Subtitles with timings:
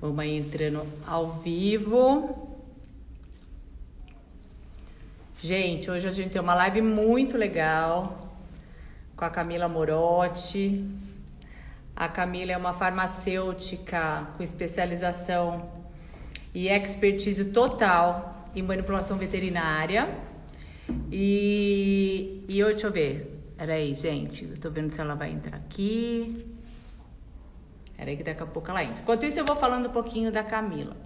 [0.00, 2.58] Vamos aí entrando ao vivo.
[5.42, 8.34] Gente, hoje a gente tem uma live muito legal
[9.14, 10.88] com a Camila Morotti.
[11.94, 15.70] A Camila é uma farmacêutica com especialização
[16.54, 20.08] e expertise total em manipulação veterinária.
[21.12, 23.38] E, e eu, deixa eu ver.
[23.54, 24.46] Peraí, gente.
[24.46, 26.58] Eu tô vendo se ela vai entrar aqui.
[28.00, 29.02] Peraí que daqui a pouco ela entra.
[29.02, 30.96] Enquanto isso, eu vou falando um pouquinho da Camila.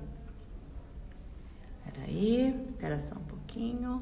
[1.84, 4.00] Peraí, espera só um pouquinho.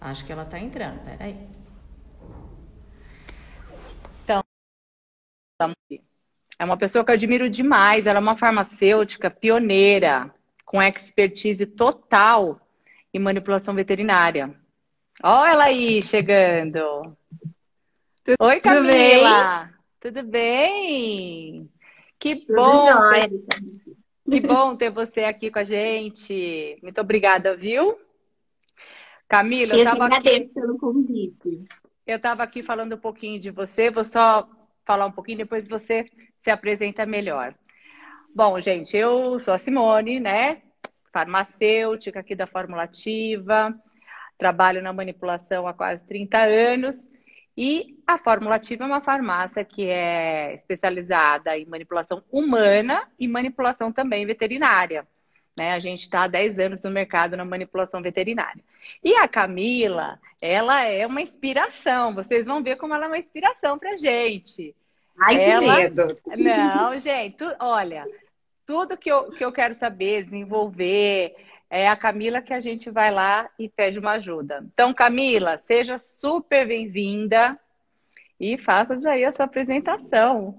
[0.00, 1.36] Acho que ela tá entrando, peraí.
[4.22, 4.44] Então,
[6.56, 8.06] é uma pessoa que eu admiro demais.
[8.06, 10.32] Ela é uma farmacêutica pioneira,
[10.64, 12.60] com expertise total
[13.12, 14.54] em manipulação veterinária.
[15.20, 17.16] Olha ela aí chegando.
[18.28, 19.64] Tudo Oi, Camila.
[19.64, 19.74] Bem?
[20.00, 21.70] Tudo bem?
[22.18, 23.10] Que Tudo bom.
[23.10, 23.30] Ter...
[24.30, 26.78] Que bom ter você aqui com a gente.
[26.82, 27.98] Muito obrigada, viu?
[29.26, 31.64] Camila, eu estava aqui pelo convite.
[32.06, 34.46] Eu estava aqui falando um pouquinho de você, vou só
[34.84, 36.04] falar um pouquinho, depois você
[36.42, 37.54] se apresenta melhor.
[38.34, 40.60] Bom, gente, eu sou a Simone, né?
[41.14, 43.74] Farmacêutica aqui da Formulativa,
[44.36, 47.08] trabalho na manipulação há quase 30 anos.
[47.60, 54.24] E a Formulativa é uma farmácia que é especializada em manipulação humana e manipulação também
[54.24, 55.04] veterinária.
[55.56, 55.72] Né?
[55.72, 58.62] A gente está há 10 anos no mercado na manipulação veterinária.
[59.02, 62.14] E a Camila, ela é uma inspiração.
[62.14, 64.72] Vocês vão ver como ela é uma inspiração para gente.
[65.18, 65.74] Ai, ela...
[65.74, 66.18] que medo!
[66.36, 67.56] Não, gente, tu...
[67.58, 68.06] olha,
[68.64, 71.34] tudo que eu, que eu quero saber, desenvolver,
[71.70, 74.64] é a Camila que a gente vai lá e pede uma ajuda.
[74.72, 77.58] Então, Camila, seja super bem-vinda
[78.40, 80.58] e faça aí a sua apresentação.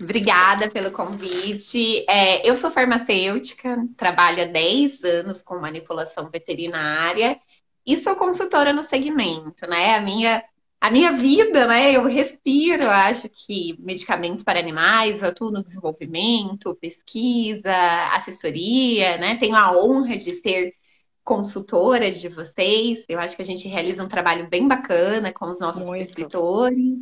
[0.00, 2.06] Obrigada pelo convite.
[2.08, 7.38] É, eu sou farmacêutica, trabalho há 10 anos com manipulação veterinária
[7.86, 9.96] e sou consultora no segmento, né?
[9.96, 10.42] A minha,
[10.80, 11.94] a minha vida, né?
[11.94, 17.70] Eu respiro, acho que medicamentos para animais, atuo no desenvolvimento, pesquisa,
[18.14, 19.36] assessoria, né?
[19.36, 20.74] Tenho a honra de ser
[21.22, 23.04] consultora de vocês.
[23.08, 26.04] Eu acho que a gente realiza um trabalho bem bacana com os nossos Muito.
[26.04, 26.98] prescritores.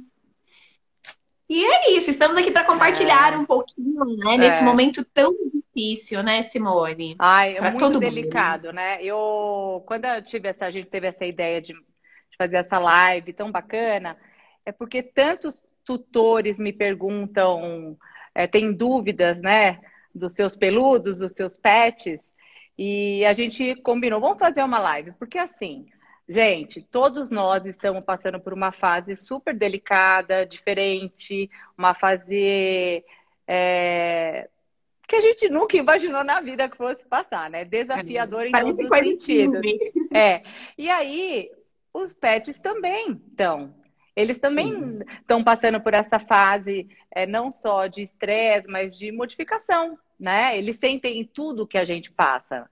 [1.48, 3.36] E é isso, estamos aqui para compartilhar é.
[3.38, 4.62] um pouquinho, né, nesse é.
[4.62, 7.16] momento tão difícil, né, Simone?
[7.18, 8.74] Ai, é pra muito todo delicado, mundo.
[8.74, 9.02] né?
[9.02, 11.80] Eu, quando eu tive essa, a gente teve essa ideia de, de
[12.38, 14.16] fazer essa live tão bacana,
[14.64, 17.98] é porque tantos tutores me perguntam,
[18.34, 19.80] é, têm dúvidas, né,
[20.14, 22.22] dos seus peludos, dos seus pets,
[22.78, 25.86] e a gente combinou, vamos fazer uma live, porque assim,
[26.30, 33.02] Gente, todos nós estamos passando por uma fase super delicada, diferente, uma fase
[33.46, 34.46] é,
[35.08, 37.64] que a gente nunca imaginou na vida que fosse passar, né?
[37.64, 39.62] Desafiador em todos os sentidos.
[40.12, 40.42] É.
[40.76, 41.50] E aí,
[41.92, 43.74] os pets também estão.
[44.14, 49.98] Eles também estão passando por essa fase, é, não só de estresse, mas de modificação,
[50.18, 50.58] né?
[50.58, 52.68] Eles sentem tudo que a gente passa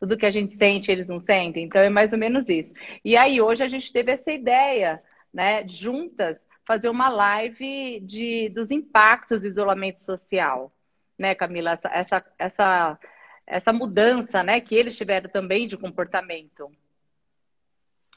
[0.00, 1.64] tudo que a gente sente, eles não sentem.
[1.64, 2.72] Então é mais ou menos isso.
[3.04, 5.02] E aí hoje a gente teve essa ideia,
[5.32, 10.72] né, juntas, fazer uma live de, dos impactos do isolamento social,
[11.18, 11.72] né, Camila?
[11.72, 12.98] Essa, essa, essa,
[13.46, 16.72] essa mudança, né, que eles tiveram também de comportamento.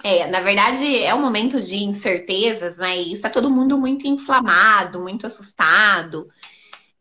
[0.04, 3.02] É, na verdade é um momento de incertezas, né?
[3.02, 6.28] E está todo mundo muito inflamado, muito assustado.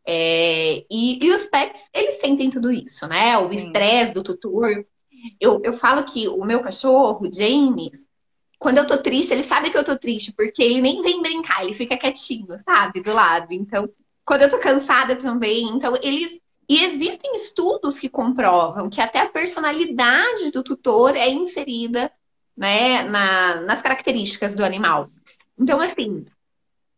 [0.06, 3.36] É, e, e, os pets, eles sentem tudo isso, né?
[3.38, 4.84] O estresse do tutor.
[5.40, 7.98] Eu, eu falo que o meu cachorro, James,
[8.58, 11.64] quando eu tô triste, ele sabe que eu tô triste, porque ele nem vem brincar,
[11.64, 13.02] ele fica quietinho, sabe?
[13.02, 13.52] Do lado.
[13.52, 13.88] Então,
[14.24, 16.40] quando eu tô cansada também, então eles.
[16.68, 22.10] E existem estudos que comprovam que até a personalidade do tutor é inserida
[22.56, 25.10] né, na, nas características do animal.
[25.58, 26.24] Então, assim,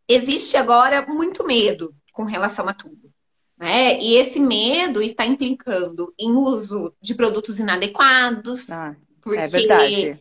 [0.09, 3.13] existe agora muito medo com relação a tudo.
[3.57, 4.01] Né?
[4.01, 8.71] E esse medo está implicando em uso de produtos inadequados.
[8.71, 10.21] Ah, porque é verdade.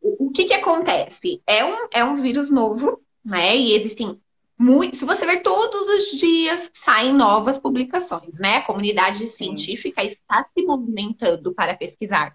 [0.00, 1.42] O, que, que acontece?
[1.46, 3.56] É um, é um vírus novo, né?
[3.56, 4.18] E existem
[4.56, 5.00] muitos.
[5.00, 8.58] Se você ver todos os dias saem novas publicações, né?
[8.58, 12.34] A comunidade científica está se movimentando para pesquisar.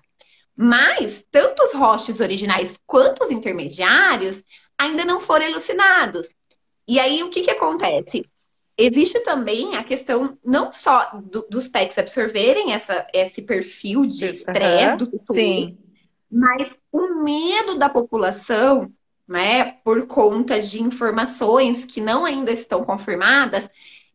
[0.55, 4.43] Mas tanto os hosts originais quanto os intermediários
[4.77, 6.27] ainda não foram elucidados.
[6.87, 8.25] E aí o que, que acontece?
[8.77, 14.93] Existe também a questão não só do, dos pets absorverem essa, esse perfil de estresse
[14.93, 15.35] uhum, do tutor,
[16.31, 18.91] mas o medo da população
[19.27, 23.69] né, por conta de informações que não ainda estão confirmadas,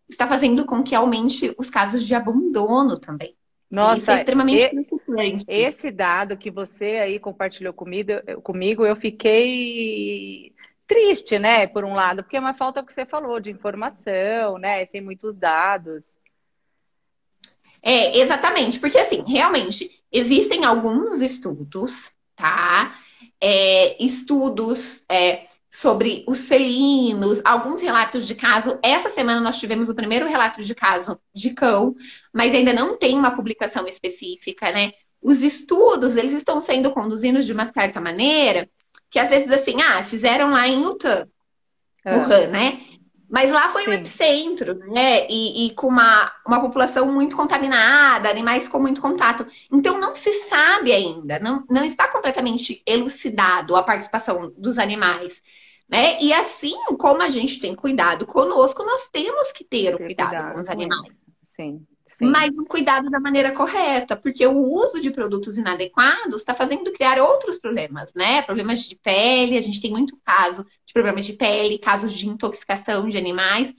[0.09, 3.37] está fazendo com que aumente os casos de abandono também.
[3.71, 4.71] Nossa, é extremamente
[5.47, 8.13] Esse dado que você aí compartilhou comigo,
[8.43, 10.55] comigo, eu fiquei
[10.87, 14.87] triste, né, por um lado, porque é uma falta que você falou de informação, né,
[14.87, 16.19] sem muitos dados.
[17.83, 22.99] É, exatamente, porque assim, realmente, existem alguns estudos, tá?
[23.41, 25.48] É, estudos é,
[25.79, 28.81] sobre os felinos, alguns relatos de caso.
[28.83, 31.95] Essa semana nós tivemos o primeiro relato de caso de cão,
[32.35, 34.91] mas ainda não tem uma publicação específica, né?
[35.23, 38.69] Os estudos, eles estão sendo conduzidos de uma certa maneira
[39.09, 41.29] que às vezes assim, ah, fizeram lá em Utah,
[42.05, 42.17] é.
[42.17, 42.81] Wuhan, né?
[43.31, 43.91] Mas lá foi Sim.
[43.91, 45.29] o epicentro, né?
[45.29, 49.47] E, e, com uma, uma população muito contaminada, animais com muito contato.
[49.71, 55.41] Então não se sabe ainda, não, não está completamente elucidado a participação dos animais.
[55.89, 56.23] Né?
[56.23, 60.55] E assim como a gente tem cuidado conosco, nós temos que ter o cuidado, cuidado
[60.55, 61.13] com os animais.
[61.57, 61.87] Sim.
[62.19, 62.27] Sim.
[62.27, 67.23] mas um cuidado da maneira correta, porque o uso de produtos inadequados está fazendo criar
[67.23, 68.43] outros problemas, né?
[68.43, 73.09] Problemas de pele, a gente tem muito caso de problemas de pele, casos de intoxicação
[73.09, 73.73] de animais,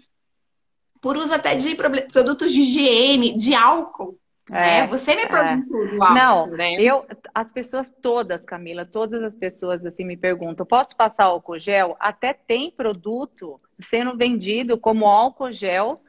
[1.01, 4.17] por uso até de produtos de higiene, de álcool.
[4.51, 4.88] É, né?
[4.88, 6.13] Você me perguntou é.
[6.13, 6.74] Não, né?
[6.81, 11.96] eu, as pessoas todas, Camila, todas as pessoas assim me perguntam, posso passar álcool gel?
[12.00, 16.01] Até tem produto sendo vendido como álcool gel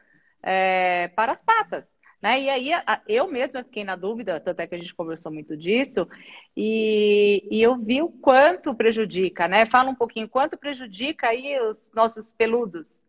[0.43, 1.85] é, para as patas.
[2.23, 2.43] Né?
[2.43, 2.71] E aí
[3.09, 6.07] eu mesma fiquei na dúvida, tanto é que a gente conversou muito disso,
[6.55, 9.65] e, e, eu vi o quanto prejudica, né?
[9.65, 13.03] Fala um pouquinho, quanto prejudica aí os nossos peludos?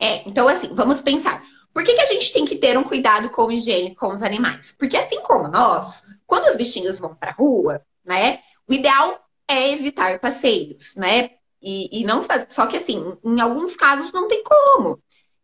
[0.00, 1.42] É, então assim, vamos pensar.
[1.72, 4.74] Por que, que a gente tem que ter um cuidado com higiene com os animais?
[4.78, 8.40] Porque assim como nós, quando os bichinhos vão para a rua, né?
[8.66, 11.30] O ideal é evitar passeios, né?
[11.60, 12.46] E, e não fazer.
[12.50, 15.02] Só que assim, em alguns casos não tem como.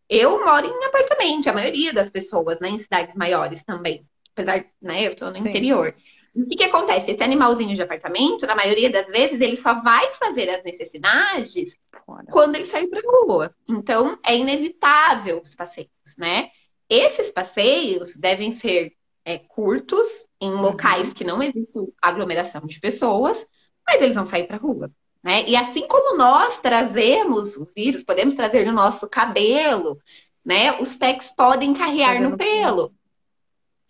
[0.08, 4.06] Eu moro em apartamento, a maioria das pessoas, né, em cidades maiores também.
[4.32, 5.48] Apesar, né, eu tô no Sim.
[5.48, 5.94] interior.
[6.34, 7.12] O que, que acontece?
[7.12, 11.72] Esse animalzinho de apartamento, na maioria das vezes, ele só vai fazer as necessidades
[12.04, 12.26] Fora.
[12.30, 13.54] quando ele sair pra rua.
[13.68, 16.50] Então, é inevitável os passeios, né?
[16.88, 18.92] Esses passeios devem ser
[19.24, 20.06] é, curtos,
[20.40, 20.60] em uhum.
[20.60, 23.44] locais que não existe aglomeração de pessoas,
[23.86, 24.90] mas eles vão sair pra rua.
[25.22, 25.48] Né?
[25.48, 29.98] E assim como nós trazemos o vírus, podemos trazer no nosso cabelo,
[30.44, 30.78] né?
[30.78, 32.92] Os PECs podem carrear no pelo.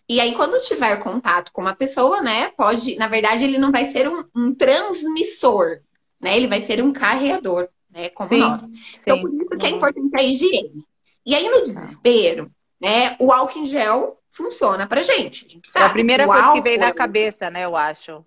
[0.09, 3.91] E aí, quando tiver contato com uma pessoa, né, pode, na verdade, ele não vai
[3.91, 5.81] ser um, um transmissor,
[6.21, 6.37] né?
[6.37, 8.11] Ele vai ser um carreador, né?
[8.11, 8.63] Como sim, nós.
[9.01, 9.77] Então, por isso que é uhum.
[9.77, 10.85] importante a higiene.
[11.25, 12.51] E aí, no desespero,
[12.81, 15.47] né, o álcool em gel funciona pra gente.
[15.47, 15.85] A gente sabe.
[15.85, 16.63] É a primeira coisa álcool...
[16.63, 18.25] que vem na é cabeça, né, eu acho.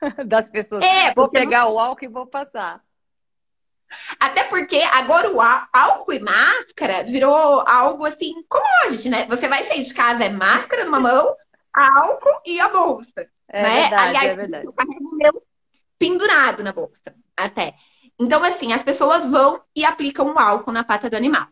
[0.26, 0.82] das pessoas.
[0.82, 1.74] É, vou pegar não...
[1.74, 2.80] o álcool e vou passar.
[4.18, 9.26] Até porque agora o álcool e máscara virou algo assim commodity, né?
[9.26, 11.34] Você vai sair de casa, é máscara numa mão,
[11.72, 13.28] álcool e a bolsa.
[13.48, 13.80] É né?
[13.80, 14.68] verdade, Aliás, é verdade.
[14.68, 15.42] o meu
[15.98, 17.74] pendurado na bolsa, até.
[18.18, 21.48] Então, assim, as pessoas vão e aplicam o álcool na pata do animal.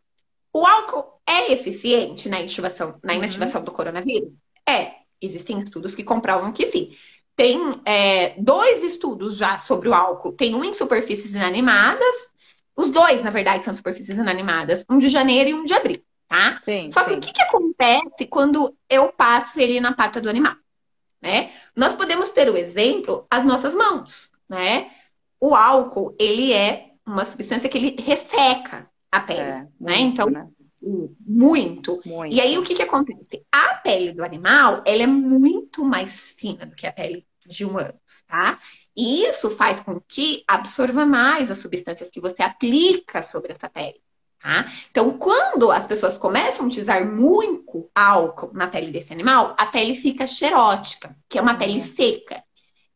[0.59, 3.19] O álcool é eficiente na inativação, na uhum.
[3.21, 3.65] inativação uhum.
[3.65, 4.33] do coronavírus?
[4.69, 4.97] É.
[5.23, 6.97] Existem estudos que comprovam que sim.
[7.37, 10.33] Tem é, dois estudos já sobre o álcool.
[10.33, 12.15] Tem um em superfícies inanimadas.
[12.77, 14.85] Os dois, na verdade, são superfícies inanimadas.
[14.91, 16.59] Um de janeiro e um de abril, tá?
[16.65, 17.19] Sim, Só que sim.
[17.19, 20.57] o que, que acontece quando eu passo ele na pata do animal?
[21.23, 21.53] Né?
[21.77, 24.91] Nós podemos ter o exemplo as nossas mãos, né?
[25.41, 29.69] O álcool, ele é uma substância que ele resseca a pele, é, né?
[29.79, 30.01] muito, né?
[30.01, 30.49] Então, né?
[30.81, 32.01] Muito.
[32.05, 32.35] muito.
[32.35, 33.45] E aí, o que, que acontece?
[33.51, 38.25] A pele do animal, ela é muito mais fina do que a pele de humanos,
[38.27, 38.59] tá?
[38.97, 44.01] E isso faz com que absorva mais as substâncias que você aplica sobre essa pele.
[44.41, 44.71] Tá?
[44.91, 49.97] Então, quando as pessoas começam a utilizar muito álcool na pele desse animal, a pele
[49.97, 51.95] fica xerótica, que é uma pele uhum.
[51.95, 52.43] seca.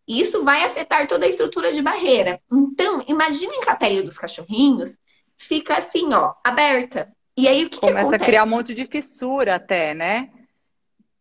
[0.07, 2.41] Isso vai afetar toda a estrutura de barreira.
[2.51, 4.97] Então, imaginem que a pele dos cachorrinhos
[5.43, 7.13] fica assim, ó, aberta.
[7.37, 10.31] E aí o que Começa que a criar um monte de fissura até, né?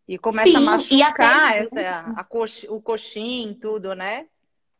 [0.06, 4.26] E começa Sim, a machucar essa, a cox, o coxim, tudo, né?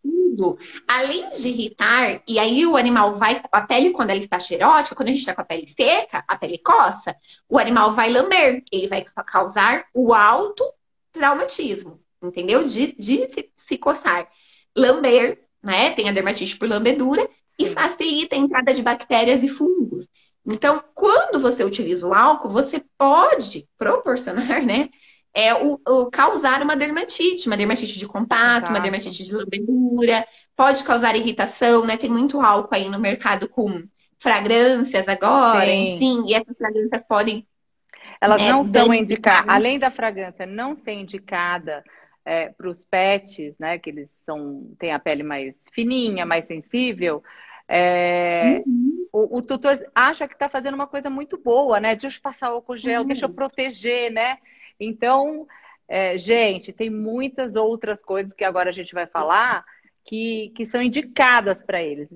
[0.00, 0.58] Tudo.
[0.87, 3.40] Além de irritar, e aí o animal vai.
[3.50, 6.37] A pele, quando ela está xerótica, quando a gente está com a pele seca, a
[6.37, 7.16] pele coça,
[7.49, 8.62] o animal vai lamber.
[8.70, 10.64] Ele vai causar o alto
[11.12, 12.66] traumatismo, entendeu?
[12.66, 14.28] De, de se, se coçar.
[14.76, 15.94] Lamber, né?
[15.94, 17.28] Tem a dermatite por lambedura
[17.59, 20.09] e facilita a entrada de bactérias e fungos.
[20.44, 24.88] Então, quando você utiliza o álcool, você pode proporcionar, né?
[25.35, 30.85] é o, o, causar uma dermatite, uma dermatite de contato, uma dermatite de lambedura, pode
[30.85, 31.97] causar irritação, né?
[31.97, 33.82] Tem muito álcool aí no mercado com
[34.18, 35.94] fragrâncias agora, Sim.
[35.94, 37.47] enfim, e essas fragrâncias podem.
[38.21, 41.82] Elas né, não são indicadas, além da fragrância não ser indicada
[42.25, 43.79] é, para os pets, né?
[43.79, 47.23] Que eles são, têm a pele mais fininha, mais sensível.
[47.69, 49.07] É, uhum.
[49.12, 51.95] o, o, tutor acha que está fazendo uma coisa muito boa, né?
[51.97, 53.07] Deixa eu passar álcool gel, uhum.
[53.07, 54.38] deixa eu proteger, né?
[54.79, 55.47] Então,
[55.88, 59.64] é, gente, tem muitas outras coisas que agora a gente vai falar
[60.05, 62.09] que, que são indicadas para eles,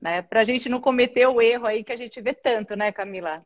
[0.00, 0.22] né?
[0.22, 3.44] Para a gente não cometer o erro aí que a gente vê tanto, né, Camila?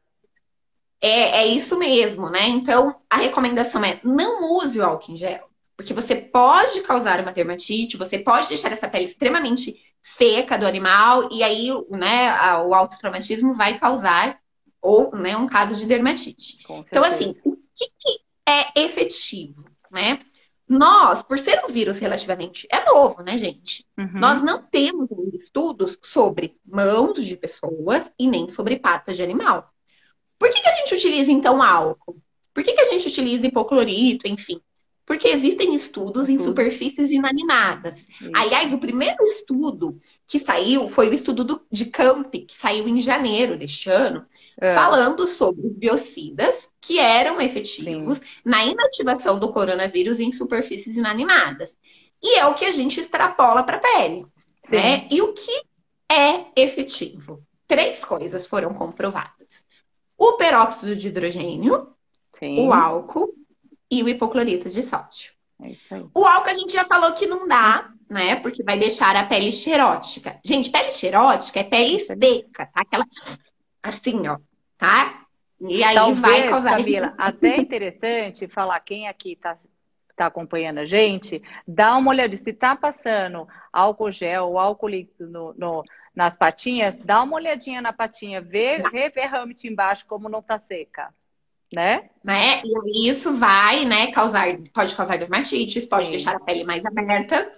[1.00, 2.48] É, é isso mesmo, né?
[2.48, 5.48] Então, a recomendação é não use o álcool em gel.
[5.76, 9.76] Porque você pode causar uma dermatite, você pode deixar essa pele extremamente
[10.16, 12.32] seca do animal, e aí né,
[12.64, 14.38] o autotraumatismo vai causar
[14.80, 16.58] ou né, um caso de dermatite.
[16.62, 19.64] Então, assim, o que, que é efetivo?
[19.90, 20.20] Né?
[20.68, 23.84] Nós, por ser um vírus relativamente é novo, né, gente?
[23.98, 24.18] Uhum.
[24.18, 29.70] Nós não temos estudos sobre mãos de pessoas e nem sobre patas de animal.
[30.38, 32.20] Por que, que a gente utiliza, então, álcool?
[32.52, 34.60] Por que, que a gente utiliza hipoclorito, enfim?
[35.06, 37.96] Porque existem estudos em superfícies inanimadas.
[37.96, 38.30] Isso.
[38.34, 43.00] Aliás, o primeiro estudo que saiu foi o estudo do, de Camp, que saiu em
[43.00, 44.26] janeiro deste ano,
[44.60, 44.74] é.
[44.74, 48.24] falando sobre biocidas que eram efetivos Sim.
[48.44, 51.70] na inativação do coronavírus em superfícies inanimadas.
[52.20, 54.26] E é o que a gente extrapola para a pele.
[54.68, 55.06] Né?
[55.08, 55.62] E o que
[56.10, 57.40] é efetivo?
[57.68, 59.64] Três coisas foram comprovadas:
[60.18, 61.90] o peróxido de hidrogênio,
[62.32, 62.66] Sim.
[62.66, 63.35] o álcool
[63.90, 65.32] e o hipoclorito de sódio.
[65.62, 66.04] É isso aí.
[66.14, 68.36] O álcool a gente já falou que não dá, né?
[68.36, 70.38] Porque vai deixar a pele xerótica.
[70.44, 72.70] Gente, pele xerótica é pele seca, tá?
[72.74, 73.06] Aquela
[73.82, 74.38] assim, ó,
[74.76, 75.22] tá?
[75.60, 76.70] E aí Talvez, vai causar.
[76.72, 79.56] Camila, até interessante falar quem aqui tá,
[80.14, 82.36] tá acompanhando a gente, dá uma olhada.
[82.36, 87.80] Se tá passando álcool gel ou álcool líquido no, no, nas patinhas, dá uma olhadinha
[87.80, 89.22] na patinha, vê, vê, vê
[89.64, 91.14] embaixo como não tá seca
[91.72, 92.10] né?
[92.22, 92.62] Né?
[92.64, 96.10] E isso vai, né, causar, pode causar dermatites, pode Sim.
[96.10, 97.52] deixar a pele mais aberta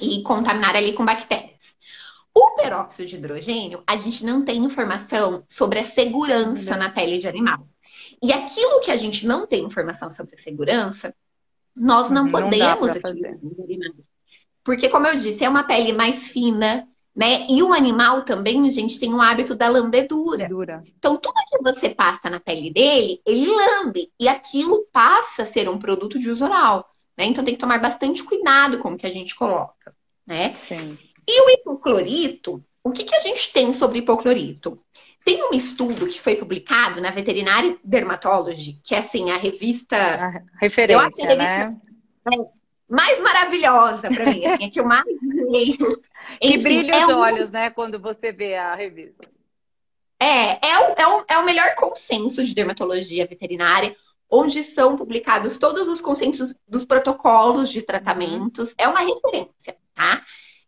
[0.00, 1.74] e contaminar ali com bactérias.
[2.34, 7.28] O peróxido de hidrogênio, a gente não tem informação sobre a segurança na pele de
[7.28, 7.68] animal.
[8.20, 11.14] E aquilo que a gente não tem informação sobre a segurança,
[11.76, 12.90] nós não, não podemos
[14.64, 17.46] Porque, como eu disse, é uma pele mais fina, né?
[17.48, 20.48] E o animal também, gente, tem o hábito da lambedura.
[20.48, 20.82] Dura.
[20.98, 24.10] Então, tudo que você passa na pele dele, ele lambe.
[24.18, 26.90] E aquilo passa a ser um produto de uso oral.
[27.16, 27.26] Né?
[27.26, 29.94] Então, tem que tomar bastante cuidado com o que a gente coloca.
[30.26, 30.56] Né?
[30.66, 30.98] Sim.
[31.26, 34.80] E o hipoclorito, o que, que a gente tem sobre hipoclorito?
[35.24, 39.96] Tem um estudo que foi publicado na Veterinary Dermatology, que é assim, a revista.
[39.96, 41.76] A referência, a revista, né?
[42.88, 45.04] mais maravilhosa para mim, assim, é que eu mais
[46.40, 47.52] Que brilha os é olhos, um...
[47.52, 49.28] né, quando você vê a revista.
[50.20, 53.96] É, é o, é, o, é o melhor consenso de dermatologia veterinária,
[54.30, 58.74] onde são publicados todos os consensos dos protocolos de tratamentos.
[58.78, 60.22] É uma referência, tá?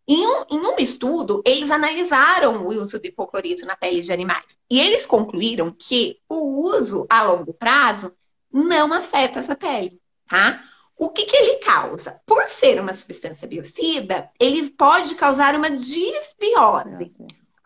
[0.07, 4.45] Em um, em um estudo, eles analisaram o uso de hipoclorito na pele de animais.
[4.69, 8.13] E eles concluíram que o uso a longo prazo
[8.51, 10.63] não afeta essa pele, tá?
[10.97, 12.19] O que, que ele causa?
[12.25, 17.13] Por ser uma substância biocida, ele pode causar uma disbiose.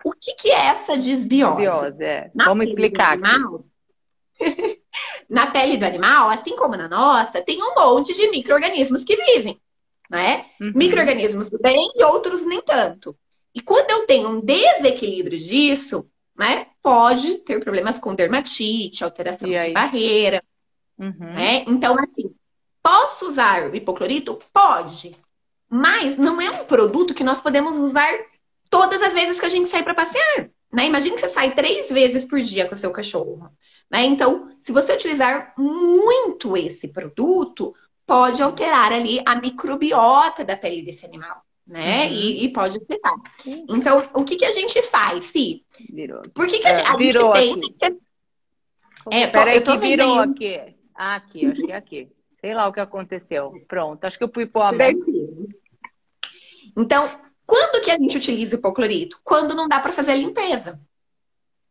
[0.03, 1.61] O que, que é essa disbiose?
[1.61, 2.31] disbiose é.
[2.35, 3.13] Vamos explicar.
[3.13, 3.65] Animal,
[5.29, 9.59] na pele do animal, assim como na nossa, tem um monte de micro-organismos que vivem.
[10.09, 10.45] Né?
[10.59, 10.73] Uhum.
[10.75, 13.17] Micro-organismos do bem e outros nem tanto.
[13.55, 16.05] E quando eu tenho um desequilíbrio disso,
[16.38, 20.43] né, pode ter problemas com dermatite, alteração de barreira.
[20.97, 21.33] Uhum.
[21.33, 21.63] Né?
[21.67, 22.35] Então, assim,
[22.81, 24.39] Posso usar o hipoclorito?
[24.51, 25.15] Pode.
[25.69, 28.11] Mas não é um produto que nós podemos usar
[28.69, 30.50] todas as vezes que a gente sai para passear.
[30.71, 30.88] Né?
[30.88, 33.50] Imagina que você sai três vezes por dia com o seu cachorro.
[33.89, 34.05] Né?
[34.05, 41.05] Então, se você utilizar muito esse produto, pode alterar ali a microbiota da pele desse
[41.05, 41.41] animal.
[41.67, 42.07] Né?
[42.07, 42.13] Uhum.
[42.13, 43.13] E, e, pode afetar.
[43.45, 45.63] Então, o que, que a gente faz, Si?
[45.89, 46.21] Virou.
[46.33, 47.89] Por que, que a, é, a virou gente tem.
[47.89, 48.00] Aqui.
[49.11, 50.75] É, Peraí que virou aqui.
[50.95, 52.09] Ah, aqui, acho que é aqui.
[52.41, 53.53] Sei lá o que aconteceu.
[53.67, 54.89] Pronto, acho que eu fui pôr a mão.
[56.75, 57.07] Então,
[57.45, 59.19] quando que a gente utiliza hipoclorito?
[59.24, 60.79] Quando não dá para fazer a limpeza.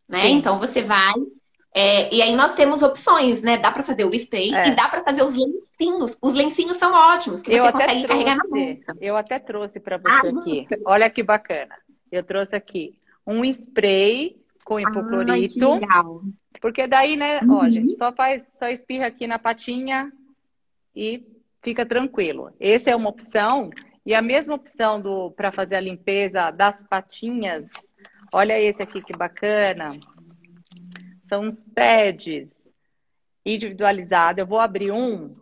[0.09, 0.29] Né?
[0.29, 1.15] Então você vai.
[1.73, 3.57] É, e aí nós temos opções, né?
[3.57, 4.69] Dá para fazer o spray é.
[4.69, 6.17] e dá para fazer os lencinhos.
[6.21, 8.97] Os lencinhos são ótimos, que eu você consegue trouxe, carregar na bolsa.
[9.01, 10.67] Eu até trouxe para você ah, aqui.
[10.85, 11.77] Olha que bacana.
[12.11, 15.81] Eu trouxe aqui um spray com hipoclorito.
[15.89, 16.05] Ah,
[16.61, 17.55] porque daí, né, uhum.
[17.55, 20.13] ó, gente, só faz, só espirra aqui na patinha,
[20.95, 21.25] e
[21.63, 22.53] fica tranquilo.
[22.59, 23.71] Essa é uma opção.
[24.05, 27.71] E a mesma opção do para fazer a limpeza das patinhas.
[28.33, 29.99] Olha esse aqui que bacana.
[31.29, 32.49] São os pads
[33.45, 34.41] individualizados.
[34.41, 35.37] Eu vou abrir um,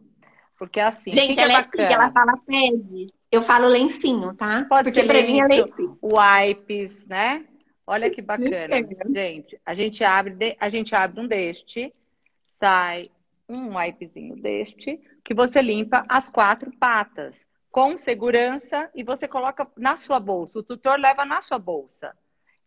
[0.58, 1.12] porque é assim.
[1.12, 1.92] Gente, que ela é é bacana?
[1.92, 3.06] ela fala pad.
[3.30, 4.64] Eu falo lencinho, tá?
[4.68, 5.98] Pode porque ser pra mim é lencinho.
[6.02, 7.44] Wipes, né?
[7.86, 8.76] Olha que bacana.
[9.14, 11.92] Gente, a gente abre, a gente abre um deste,
[12.58, 13.04] sai
[13.48, 19.98] um wipezinho deste, que você limpa as quatro patas com segurança e você coloca na
[19.98, 20.58] sua bolsa.
[20.58, 22.16] O tutor leva na sua bolsa.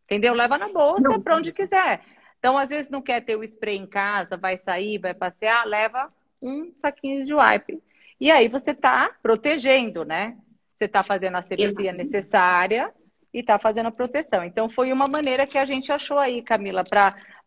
[0.05, 0.35] Entendeu?
[0.35, 2.01] Leva na bolsa para onde quiser.
[2.37, 6.07] Então, às vezes não quer ter o spray em casa, vai sair, vai passear, leva
[6.39, 7.81] um saquinho de wipe.
[8.19, 10.37] E aí você está protegendo, né?
[10.77, 12.93] Você está fazendo a servicia necessária
[13.33, 14.43] e está fazendo a proteção.
[14.43, 16.83] Então, foi uma maneira que a gente achou aí, Camila,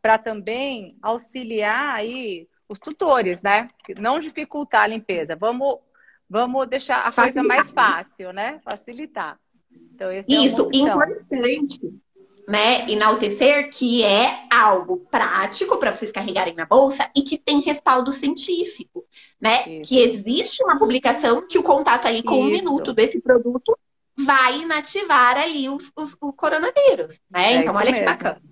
[0.03, 3.69] para também auxiliar aí os tutores, né?
[3.99, 5.37] Não dificultar a limpeza.
[5.37, 5.79] Vamos,
[6.29, 7.33] vamos deixar a Facilitar.
[7.33, 8.61] coisa mais fácil, né?
[8.65, 9.39] Facilitar.
[9.95, 11.81] Então, Isso, é importante,
[12.49, 12.91] né?
[12.91, 19.05] Enaltecer que é algo prático para vocês carregarem na bolsa e que tem respaldo científico,
[19.41, 19.69] né?
[19.69, 19.89] Isso.
[19.89, 22.43] Que existe uma publicação que o contato aí com Isso.
[22.43, 23.77] um minuto desse produto
[24.17, 27.55] vai inativar ali os, os, o coronavírus, né?
[27.55, 27.99] É então, olha mesmo.
[27.99, 28.43] que bacana.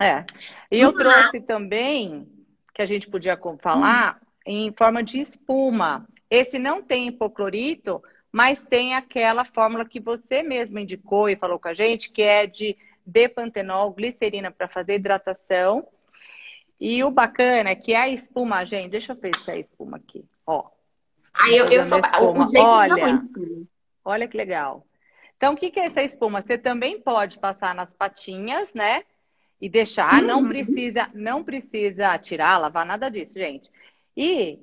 [0.00, 0.24] É.
[0.70, 2.28] E eu trouxe também
[2.76, 4.26] que a gente podia falar hum.
[4.44, 6.06] em forma de espuma.
[6.28, 11.68] Esse não tem hipoclorito, mas tem aquela fórmula que você mesmo indicou e falou com
[11.68, 15.88] a gente, que é de depantenol, glicerina para fazer hidratação.
[16.78, 19.96] E o bacana é que a espuma, gente, deixa eu ver se é a espuma
[19.96, 20.64] aqui, ó.
[21.32, 21.98] Aí eu, eu sou
[22.58, 23.22] olha,
[24.04, 24.86] olha que legal.
[25.38, 26.42] Então, o que, que é essa espuma?
[26.42, 29.02] Você também pode passar nas patinhas, né?
[29.60, 30.26] E deixar, uhum.
[30.26, 33.70] não precisa, não precisa tirar, lavar nada disso, gente.
[34.16, 34.58] E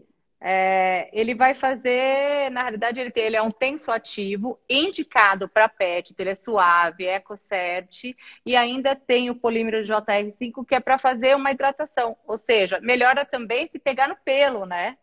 [0.45, 5.69] é, ele vai fazer, na realidade, ele, tem, ele é um tenso ativo indicado para
[5.69, 8.13] PET, então ele é suave, é EcoCert,
[8.45, 12.17] e ainda tem o polímero JR5, que é para fazer uma hidratação.
[12.27, 14.97] Ou seja, melhora também se pegar no pelo, né?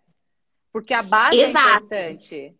[0.72, 1.94] Porque a base é Exato.
[1.94, 2.54] é importante.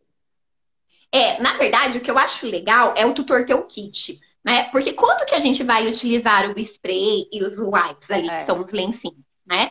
[1.13, 4.65] É, na verdade, o que eu acho legal é o tutor ter o kit né?
[4.65, 8.37] Porque quando que a gente vai utilizar o spray e os wipes ali, é.
[8.39, 9.71] que são os lencinhos, né?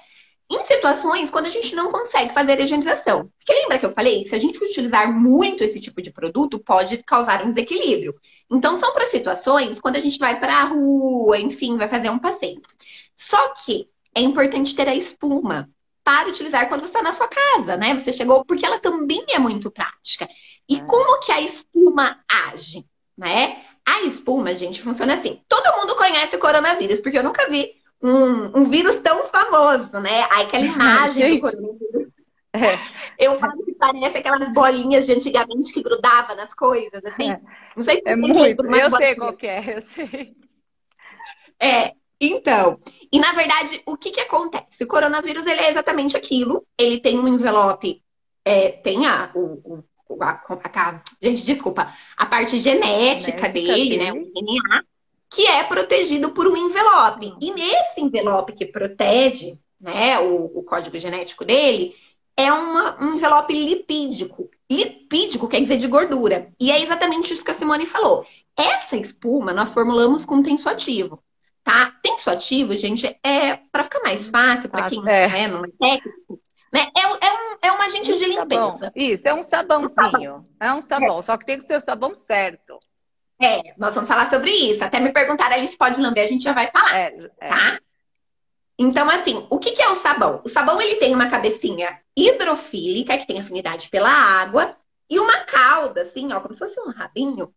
[0.51, 3.31] Em situações quando a gente não consegue fazer a higienização.
[3.37, 4.27] Porque lembra que eu falei?
[4.27, 8.15] Se a gente utilizar muito esse tipo de produto, pode causar um desequilíbrio.
[8.49, 12.17] Então, são para situações quando a gente vai para a rua, enfim, vai fazer um
[12.17, 12.61] passeio.
[13.15, 15.69] Só que é importante ter a espuma
[16.03, 17.93] para utilizar quando você está na sua casa, né?
[17.93, 20.27] Você chegou, porque ela também é muito prática.
[20.67, 20.81] E é.
[20.81, 22.83] como que a espuma age,
[23.15, 23.63] né?
[23.89, 25.41] A espuma, gente, funciona assim.
[25.49, 30.27] Todo mundo conhece o coronavírus, porque eu nunca vi um, um vírus tão famoso, né?
[30.29, 32.09] Aí aquela imagem do coronavírus.
[32.53, 32.77] É.
[33.17, 37.31] Eu falo que parece aquelas bolinhas de antigamente que grudava nas coisas, assim.
[37.31, 37.41] É.
[37.75, 38.63] Não sei se é muito.
[38.63, 40.35] Eu sei qual que é, eu sei.
[41.59, 42.79] É, então,
[43.11, 44.83] e na verdade, o que que acontece?
[44.83, 46.63] O coronavírus, ele é exatamente aquilo.
[46.77, 48.03] Ele tem um envelope,
[48.45, 49.83] é, tem a, o,
[50.21, 50.41] a,
[50.73, 54.11] a, gente, desculpa, a parte genética, genética dele, dele, né?
[54.11, 54.83] O DNA,
[55.29, 57.35] que é protegido por um envelope.
[57.39, 61.95] E nesse envelope que protege, né, o, o código genético dele,
[62.35, 64.49] é uma, um envelope lipídico.
[64.69, 66.51] Lipídico quer dizer de gordura.
[66.59, 68.25] E é exatamente isso que a Simone falou.
[68.57, 71.21] Essa espuma nós formulamos com tensoativo.
[71.63, 71.93] Tá?
[72.01, 75.27] Tensoativo, gente, é para ficar mais fácil para quem é.
[75.27, 76.39] Né, não é técnico.
[76.71, 76.89] Né?
[76.95, 78.75] É, é, um, é um agente um de limpeza.
[78.75, 78.91] Sabão.
[78.95, 80.43] Isso, é um sabãozinho.
[80.59, 81.21] É um sabão, é.
[81.21, 82.79] só que tem que ser o sabão certo.
[83.41, 84.83] É, nós vamos falar sobre isso.
[84.83, 86.95] Até me perguntaram ali se pode lamber, a gente já vai falar.
[86.95, 87.49] É, é.
[87.49, 87.79] Tá?
[88.77, 90.41] Então, assim, o que, que é o sabão?
[90.45, 94.75] O sabão ele tem uma cabecinha hidrofílica, que tem afinidade pela água,
[95.09, 97.53] e uma cauda, assim, ó, como se fosse um rabinho,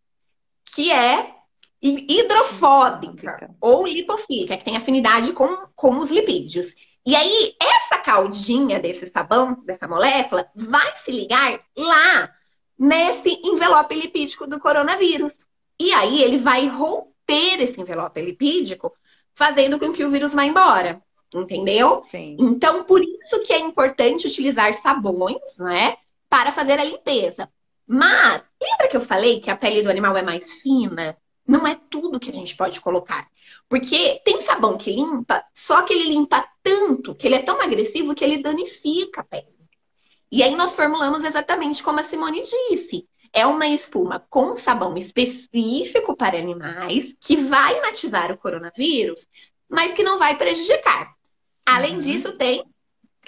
[0.73, 1.33] que é
[1.81, 6.73] hidrofóbica ou lipofílica, que tem afinidade com, com os lipídios.
[7.05, 12.33] E aí, essa caldinha desse sabão, dessa molécula, vai se ligar lá
[12.79, 15.33] nesse envelope lipídico do coronavírus.
[15.79, 18.93] E aí, ele vai romper esse envelope lipídico,
[19.35, 21.01] fazendo com que o vírus vá embora.
[21.33, 22.05] Entendeu?
[22.11, 22.37] Sim.
[22.39, 25.97] Então, por isso que é importante utilizar sabões, né?
[26.29, 27.49] Para fazer a limpeza.
[27.85, 31.17] Mas, lembra que eu falei que a pele do animal é mais fina?
[31.47, 33.27] Não é tudo que a gente pode colocar.
[33.67, 38.15] Porque tem sabão que limpa, só que ele limpa tanto, que ele é tão agressivo
[38.15, 39.53] que ele danifica a pele.
[40.31, 43.07] E aí nós formulamos exatamente como a Simone disse.
[43.31, 49.27] É uma espuma com sabão específico para animais que vai inativar o coronavírus,
[49.67, 51.13] mas que não vai prejudicar.
[51.65, 51.99] Além uhum.
[51.99, 52.63] disso, tem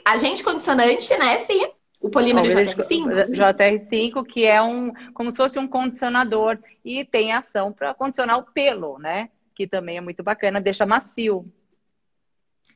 [0.03, 1.71] agente condicionante, né, Sim?
[2.05, 3.31] O polímero JR5?
[3.31, 8.43] JR5, que é um como se fosse um condicionador e tem ação para condicionar o
[8.43, 9.29] pelo, né?
[9.55, 11.51] Que também é muito bacana, deixa macio.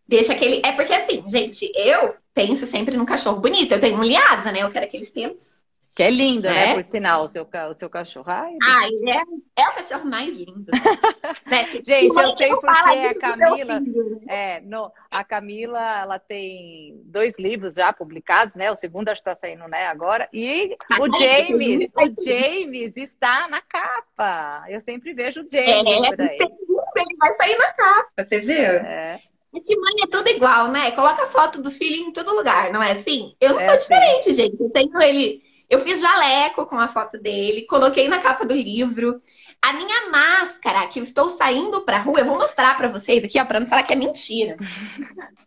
[0.07, 0.61] Deixa aquele.
[0.65, 3.71] É porque assim, gente, eu penso sempre num cachorro bonito.
[3.71, 4.63] Eu tenho um liasa, né?
[4.63, 5.58] Eu quero aqueles pelos
[5.99, 6.63] que é lindo, né?
[6.63, 6.67] é.
[6.67, 6.73] né?
[6.75, 8.31] Por sinal, o seu, o seu cachorro.
[8.31, 10.71] Ai, Ai é, é o cachorro mais lindo.
[11.45, 11.65] né?
[11.85, 13.81] Gente, eu sei porque a Camila.
[13.81, 14.55] Filho, né?
[14.55, 18.71] é, no, a Camila ela tem dois livros já publicados, né?
[18.71, 20.29] O segundo acho que está saindo né, agora.
[20.31, 24.63] E ah, o James, o James está na capa.
[24.69, 26.37] Eu sempre vejo o James é, por aí.
[26.39, 28.55] Ele vai sair na capa, você viu?
[28.55, 29.19] É.
[29.53, 30.91] É que mãe é tudo igual, né?
[30.91, 33.35] Coloca a foto do filho em todo lugar, não é assim?
[33.41, 33.89] Eu não é sou assim.
[33.89, 34.61] diferente, gente.
[34.61, 39.19] Eu tenho ele eu fiz jaleco com a foto dele, coloquei na capa do livro.
[39.61, 43.39] A minha máscara, que eu estou saindo pra rua, eu vou mostrar para vocês aqui,
[43.39, 44.57] ó, pra não falar que é mentira.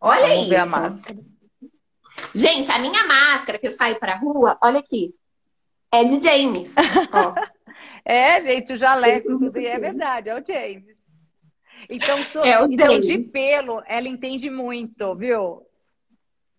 [0.00, 0.56] Olha Vamos isso.
[0.56, 1.18] A máscara.
[2.34, 5.14] Gente, a minha máscara que eu saio pra rua, olha aqui.
[5.90, 6.74] É de James.
[8.04, 10.94] é, gente, o jaleco, tudo é verdade, é o James.
[11.88, 12.40] Então, so...
[12.40, 13.06] é então James.
[13.06, 15.63] de pelo, ela entende muito, viu?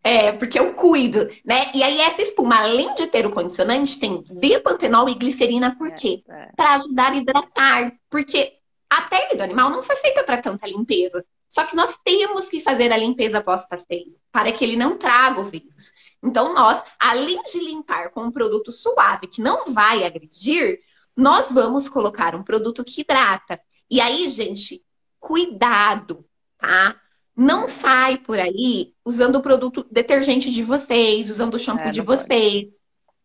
[0.07, 1.71] É, porque eu cuido, né?
[1.73, 6.23] E aí essa espuma, além de ter o condicionante, tem biopantenol e glicerina, por quê?
[6.29, 6.51] É, é.
[6.55, 7.91] Para ajudar a hidratar.
[8.07, 8.53] Porque
[8.87, 11.25] a pele do animal não foi feita para tanta limpeza.
[11.49, 15.49] Só que nós temos que fazer a limpeza pós-passeio, para que ele não traga o
[15.49, 15.91] vírus.
[16.23, 20.81] Então, nós, além de limpar com um produto suave que não vai agredir,
[21.17, 23.59] nós vamos colocar um produto que hidrata.
[23.89, 24.85] E aí, gente,
[25.19, 26.23] cuidado,
[26.59, 26.95] tá?
[27.35, 32.01] Não sai por aí usando o produto detergente de vocês, usando o shampoo é, de
[32.01, 32.69] vocês,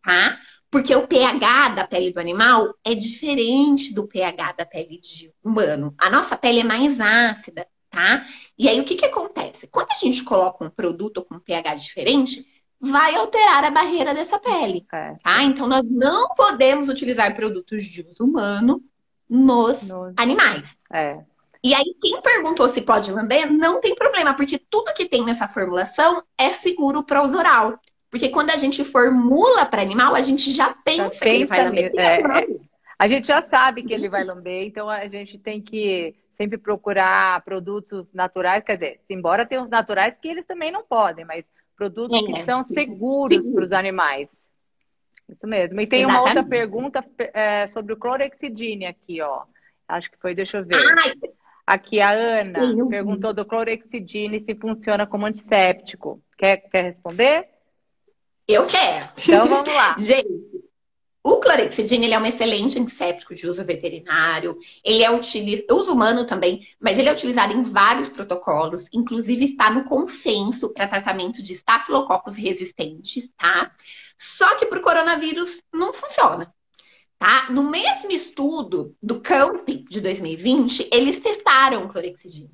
[0.02, 0.38] tá?
[0.70, 5.94] Porque o pH da pele do animal é diferente do pH da pele de humano.
[5.98, 8.26] A nossa pele é mais ácida, tá?
[8.58, 9.68] E aí o que, que acontece?
[9.68, 12.44] Quando a gente coloca um produto com pH diferente,
[12.80, 15.14] vai alterar a barreira dessa pele, é.
[15.22, 15.42] tá?
[15.42, 18.82] Então nós não podemos utilizar produtos de uso humano
[19.28, 20.14] nos, nos...
[20.16, 20.76] animais.
[20.92, 21.18] É.
[21.62, 25.46] E aí, quem perguntou se pode lamber, não tem problema, porque tudo que tem nessa
[25.46, 27.78] formulação é seguro para uso oral.
[28.10, 31.64] Porque quando a gente formula para animal, a gente já pensa, já que ele vai
[31.64, 31.92] lamber.
[31.96, 32.46] É, é,
[32.98, 37.42] a gente já sabe que ele vai lamber, então a gente tem que sempre procurar
[37.42, 41.44] produtos naturais, quer dizer, embora tenha os naturais que eles também não podem, mas
[41.76, 44.34] produtos é, que são seguros para os animais.
[45.28, 45.80] Isso mesmo.
[45.80, 46.20] E tem Exatamente.
[46.20, 49.44] uma outra pergunta é, sobre o clorexidine aqui, ó.
[49.86, 50.76] Acho que foi, deixa eu ver.
[50.76, 51.12] Ai,
[51.70, 56.20] Aqui a Ana Sim, perguntou do clorexidine se funciona como antisséptico.
[56.36, 57.48] Quer, quer responder?
[58.48, 59.08] Eu quero.
[59.16, 59.94] Então vamos lá.
[59.96, 60.28] Gente,
[61.22, 64.58] o clorexidine ele é um excelente antisséptico de uso veterinário.
[64.84, 68.88] Ele é utilizado, uso humano também, mas ele é utilizado em vários protocolos.
[68.92, 73.70] Inclusive está no consenso para tratamento de estafilococos resistentes, tá?
[74.18, 76.52] Só que para o coronavírus não funciona.
[77.20, 77.50] Tá?
[77.50, 82.50] No mesmo estudo do CAMP de 2020, eles testaram o clorexidine.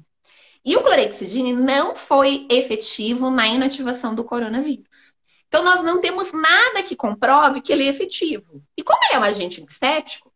[0.65, 5.15] E o clorexidine não foi efetivo na inativação do coronavírus.
[5.47, 8.61] Então, nós não temos nada que comprove que ele é efetivo.
[8.77, 10.33] E como ele é um agente antisséptico,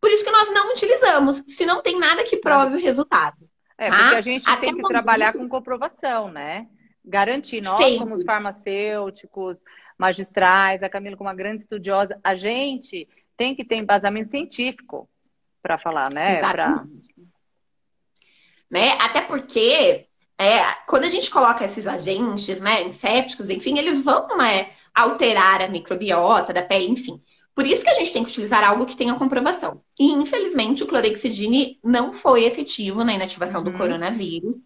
[0.00, 3.48] por isso que nós não utilizamos, se não tem nada que prove o resultado.
[3.78, 3.96] É, tá?
[3.96, 6.66] porque a gente Até tem que trabalhar com comprovação, né?
[7.04, 7.98] Garantir, nós, Sim.
[8.00, 9.56] como os farmacêuticos,
[9.96, 13.06] magistrais, a Camila, como uma grande estudiosa, a gente
[13.38, 15.08] tem que ter embasamento científico
[15.62, 16.40] para falar, né?
[16.40, 16.84] Pra...
[18.68, 18.90] né?
[19.00, 24.70] Até porque é, quando a gente coloca esses agentes, né, insépticos, enfim, eles vão né,
[24.94, 27.22] alterar a microbiota da pele, enfim.
[27.54, 29.82] Por isso que a gente tem que utilizar algo que tenha comprovação.
[29.98, 33.72] E, infelizmente, o clorexidine não foi efetivo na inativação uhum.
[33.72, 34.56] do coronavírus.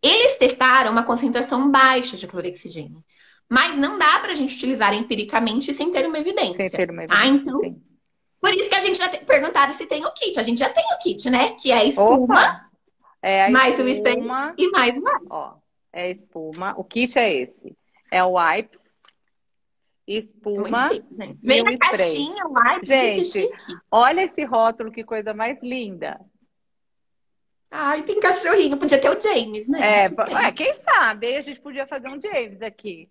[0.00, 2.98] Eles testaram uma concentração baixa de clorexidine.
[3.48, 6.56] Mas não dá para a gente utilizar empiricamente sem ter uma evidência.
[6.56, 7.24] Sem ter uma ah, evidência.
[7.24, 7.82] Ah, então, sim.
[8.46, 9.26] Por isso que a gente já tem
[9.76, 10.38] se tem o kit.
[10.38, 11.54] A gente já tem o kit, né?
[11.54, 12.70] Que é a espuma,
[13.20, 15.26] é a mais espuma, o spray e mais o wipe.
[15.28, 15.54] Ó,
[15.92, 16.74] é espuma.
[16.76, 17.76] O kit é esse.
[18.08, 18.80] É o wipes,
[20.06, 21.34] espuma chique, né?
[21.42, 21.98] Vem na spray.
[21.98, 22.88] caixinha, o wipes.
[22.88, 23.50] Gente,
[23.90, 26.20] olha esse rótulo, que coisa mais linda.
[27.68, 28.76] Ai, tem cachorrinho.
[28.76, 30.04] Podia ter o James, né?
[30.04, 31.36] É, é quem sabe?
[31.36, 33.08] A gente podia fazer um James aqui.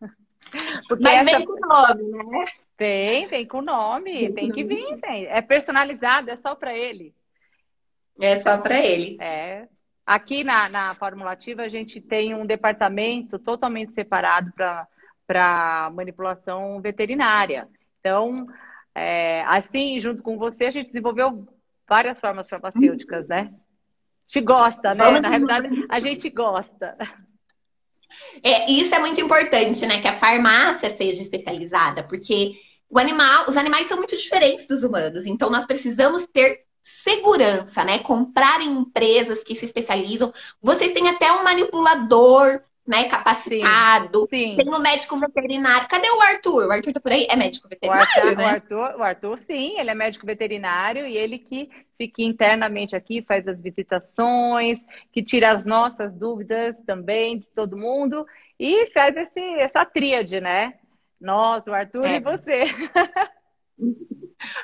[0.86, 1.38] Porque Mas essa...
[1.38, 2.46] vem com nome, né?
[2.76, 5.26] Tem, vem com nome, tem que vir, gente.
[5.26, 7.14] É personalizado, é só para ele.
[8.20, 9.16] É só para ele.
[9.20, 9.66] É.
[10.04, 14.52] Aqui na, na Formulativa a gente tem um departamento totalmente separado
[15.26, 17.66] para manipulação veterinária.
[17.98, 18.46] Então,
[18.94, 21.48] é, assim, junto com você, a gente desenvolveu
[21.88, 23.50] várias formas farmacêuticas, né?
[23.50, 25.20] A gente gosta, né?
[25.20, 26.96] Na realidade, a gente gosta.
[28.42, 30.00] É, isso é muito importante, né?
[30.00, 32.54] Que a farmácia seja especializada, porque
[32.88, 37.98] o animal, os animais são muito diferentes dos humanos, então nós precisamos ter segurança, né?
[38.00, 40.32] Comprar em empresas que se especializam.
[40.62, 44.28] Vocês têm até um manipulador né, capacitado.
[44.30, 44.56] Sim, sim.
[44.56, 45.88] Tem um médico veterinário.
[45.88, 46.66] Cadê o Arthur?
[46.66, 47.26] O Arthur tá por aí?
[47.28, 48.44] É médico veterinário, o Arthur, né?
[48.44, 51.68] O Arthur, o Arthur, sim, ele é médico veterinário e ele que
[51.98, 54.78] fica internamente aqui, faz as visitações,
[55.12, 58.24] que tira as nossas dúvidas também de todo mundo
[58.58, 60.74] e faz esse, essa tríade, né?
[61.20, 62.16] Nós, o Arthur é.
[62.16, 62.64] e você.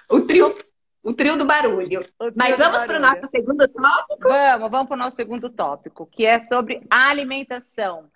[0.09, 0.55] o trio
[1.03, 2.05] o trio do barulho.
[2.05, 4.29] Trio Mas vamos para o nosso segundo tópico?
[4.29, 8.09] Vamos, vamos para o nosso segundo tópico, que é sobre alimentação.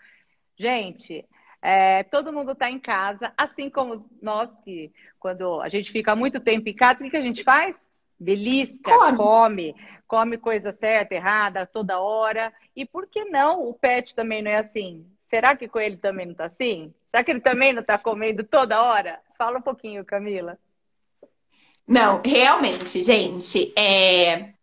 [0.57, 1.25] Gente,
[1.61, 6.41] é, todo mundo está em casa, assim como nós que, quando a gente fica muito
[6.41, 7.77] tempo em casa, o que, que a gente faz?
[8.19, 9.17] Belisca, come.
[9.17, 9.75] come,
[10.07, 12.53] come coisa certa, errada, toda hora.
[12.75, 15.07] E por que não o pet também não é assim?
[15.29, 16.95] Será que com ele também não está assim?
[17.11, 19.21] Será que ele também não está comendo toda hora?
[19.37, 20.59] Fala um pouquinho, Camila.
[21.87, 24.56] Não, realmente, gente, é...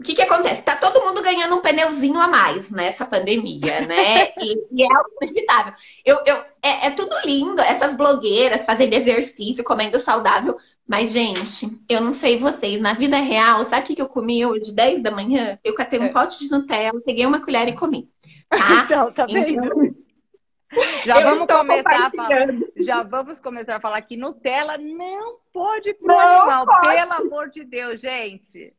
[0.00, 0.62] o que que acontece?
[0.62, 4.32] Tá todo mundo ganhando um pneuzinho a mais nessa pandemia, né?
[4.40, 4.88] e, e, é
[5.20, 5.74] inevitável.
[6.02, 10.56] Eu, eu, é, é tudo lindo, essas blogueiras fazendo exercício, comendo saudável.
[10.88, 14.44] Mas, gente, eu não sei vocês, na vida real, sabe o que, que eu comi
[14.44, 15.58] hoje, 10 da manhã?
[15.62, 16.08] Eu catei um é.
[16.08, 18.08] pote de Nutella, peguei uma colher e comi.
[18.50, 18.82] Tá?
[18.84, 19.48] então, tá vendo?
[19.48, 19.94] Então,
[21.04, 25.94] já eu vamos começar a falar, já vamos começar a falar que Nutella não pode
[25.94, 26.88] pro não animal, pode.
[26.88, 28.74] pelo amor de Deus, gente.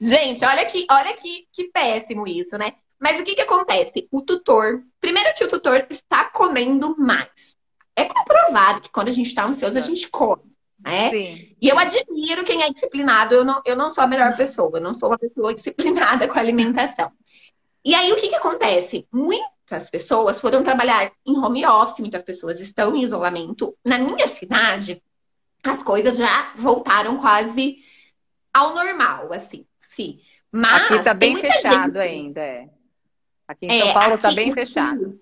[0.00, 2.74] Gente, olha que, olha que, que péssimo isso, né?
[2.98, 4.08] Mas o que que acontece?
[4.10, 7.56] O tutor, primeiro que o tutor está comendo mais.
[7.94, 10.42] É comprovado que quando a gente está ansioso, a gente come,
[10.78, 11.10] né?
[11.10, 11.56] Sim.
[11.60, 13.34] E eu admiro quem é disciplinado.
[13.34, 16.38] Eu não, eu não sou a melhor pessoa, eu não sou uma pessoa disciplinada com
[16.38, 17.10] a alimentação.
[17.84, 19.06] E aí, o que que acontece?
[19.12, 23.76] Muitas pessoas foram trabalhar em home office, muitas pessoas estão em isolamento.
[23.84, 25.02] Na minha cidade,
[25.62, 27.78] as coisas já voltaram quase
[28.56, 30.18] ao normal, assim, sim.
[30.50, 31.98] Mas aqui tá bem fechado gente...
[31.98, 32.68] ainda, é.
[33.46, 35.20] Aqui em São é, Paulo tá bem fechado.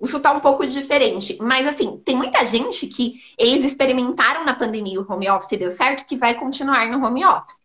[0.00, 1.38] Isso tá um pouco diferente.
[1.40, 5.70] Mas, assim, tem muita gente que eles experimentaram na pandemia o home office e deu
[5.70, 7.62] certo, que vai continuar no home office.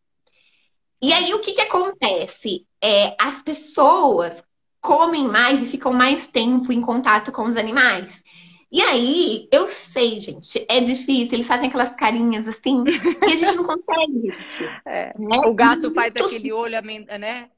[1.01, 2.67] E aí, o que que acontece?
[2.81, 4.43] É, as pessoas
[4.79, 8.23] comem mais e ficam mais tempo em contato com os animais.
[8.69, 13.55] E aí, eu sei, gente, é difícil, eles fazem aquelas carinhas assim, e a gente
[13.55, 14.31] não consegue.
[14.85, 15.13] É.
[15.17, 15.37] Né?
[15.45, 17.49] O gato faz então, aquele olho, né?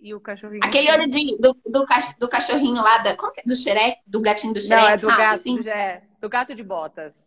[0.00, 0.64] E o cachorrinho.
[0.64, 1.86] Aquele olho de, do, do,
[2.18, 3.16] do cachorrinho lá, da, é?
[3.44, 4.82] do xerec, do gatinho do xerec.
[4.82, 5.68] Não, é do sabe, gato, assim?
[5.68, 7.26] é, do gato de botas.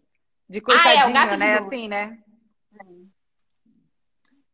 [0.49, 1.57] De coitadinho, ah, é, o gato né?
[1.57, 2.17] Assim, né?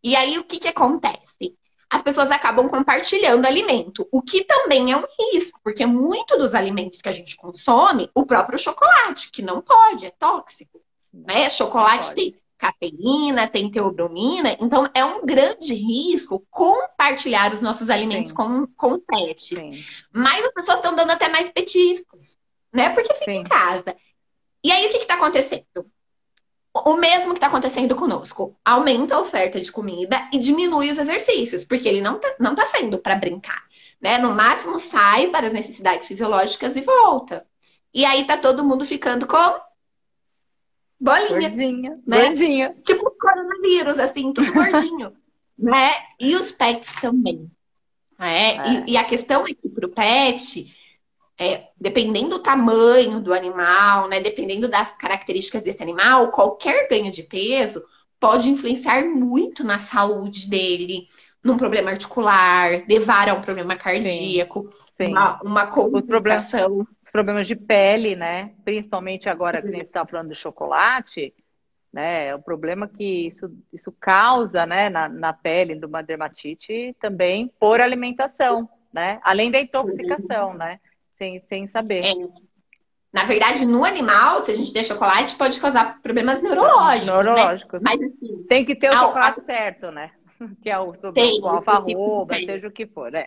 [0.03, 1.57] E aí, o que que acontece?
[1.89, 7.01] As pessoas acabam compartilhando alimento, o que também é um risco, porque muito dos alimentos
[7.01, 10.81] que a gente consome, o próprio chocolate, que não pode, é tóxico.
[11.13, 11.49] Né?
[11.49, 18.67] Chocolate tem cafeína, tem teobromina, então é um grande risco compartilhar os nossos alimentos com,
[18.75, 19.47] com pets.
[19.49, 19.83] Sim.
[20.11, 22.35] Mas as pessoas estão dando até mais petiscos,
[22.73, 22.89] né?
[22.89, 23.37] Porque fica Sim.
[23.37, 23.95] em casa.
[24.63, 25.85] E aí o que está acontecendo?
[26.85, 28.57] O mesmo que está acontecendo conosco.
[28.63, 32.65] Aumenta a oferta de comida e diminui os exercícios, porque ele não está não tá
[32.65, 33.63] sendo para brincar.
[34.01, 34.17] Né?
[34.17, 37.45] No máximo sai para as necessidades fisiológicas e volta.
[37.93, 39.59] E aí tá todo mundo ficando com
[40.99, 41.49] bolinha.
[41.49, 41.99] Gordinha.
[42.05, 42.21] Né?
[42.21, 42.75] Gordinha.
[42.85, 45.13] Tipo coronavírus, assim, tudo gordinho.
[45.57, 45.93] né?
[46.19, 47.49] E os pets também.
[48.19, 48.55] Né?
[48.55, 48.69] É.
[48.69, 50.73] E, e, a questão é que pro pet,
[51.39, 57.23] é, dependendo do tamanho do animal, né, dependendo das características desse animal, qualquer ganho de
[57.23, 57.83] peso
[58.19, 61.07] pode influenciar muito na saúde dele,
[61.43, 65.11] num problema articular, levar a um problema cardíaco, sim, sim.
[65.11, 66.79] uma, uma complicação.
[67.05, 68.51] Os problemas de pele, né?
[68.65, 71.33] Principalmente agora que a gente está falando do chocolate,
[71.93, 72.35] né?
[72.35, 77.79] O problema que isso, isso causa, né, na, na pele de uma dermatite também por
[77.79, 79.19] alimentação, né?
[79.23, 80.79] Além da intoxicação, né?
[81.17, 82.03] Sem, sem saber.
[82.03, 82.13] É.
[83.11, 87.07] Na verdade, no animal, se a gente der chocolate, pode causar problemas neurológicos.
[87.07, 87.13] Né?
[87.13, 87.81] Neurológicos.
[87.81, 87.83] Né?
[87.83, 89.43] Mas assim, tem que ter o chocolate a...
[89.43, 90.11] certo, né?
[90.61, 93.25] Que é o, tem, o alfarroba, seja o que for, né?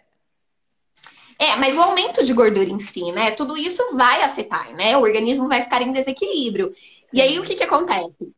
[1.36, 3.32] É, mas o aumento de gordura em si, né?
[3.32, 4.96] Tudo isso vai afetar, né?
[4.96, 6.72] O organismo vai ficar em desequilíbrio.
[7.12, 8.32] E aí, o que, que acontece?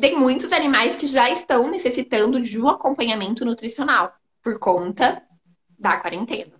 [0.00, 5.20] Tem muitos animais que já estão necessitando de um acompanhamento nutricional por conta
[5.78, 6.53] da quarentena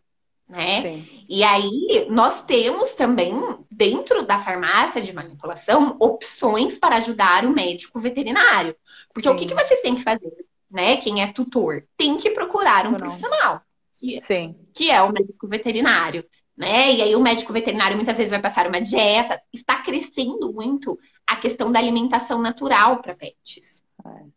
[0.54, 0.82] né?
[0.82, 1.08] Sim.
[1.28, 3.34] E aí nós temos também
[3.70, 8.76] dentro da farmácia de manipulação opções para ajudar o médico veterinário.
[9.12, 9.34] Porque Sim.
[9.34, 10.32] o que, que vocês têm que fazer,
[10.70, 10.96] né?
[10.98, 13.62] Quem é tutor tem que procurar um profissional,
[13.98, 14.54] que, Sim.
[14.72, 16.24] que é o médico veterinário.
[16.56, 16.92] né?
[16.92, 19.40] E aí o médico veterinário muitas vezes vai passar uma dieta.
[19.52, 23.82] Está crescendo muito a questão da alimentação natural para pets.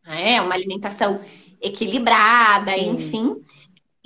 [0.08, 0.38] É.
[0.38, 1.22] é uma alimentação
[1.62, 2.90] equilibrada, Sim.
[2.90, 3.44] enfim.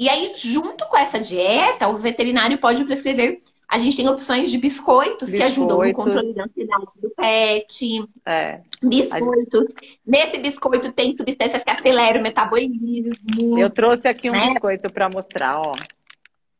[0.01, 3.39] E aí, junto com essa dieta, o veterinário pode prescrever.
[3.69, 5.35] A gente tem opções de biscoitos, biscoitos.
[5.35, 8.09] que ajudam no controle da ansiedade do pet.
[8.25, 8.61] É.
[8.81, 9.67] Biscoitos.
[10.03, 13.59] Nesse biscoito tem substâncias que aceleram o metabolismo.
[13.59, 14.47] Eu trouxe aqui um né?
[14.47, 15.73] biscoito para mostrar, ó.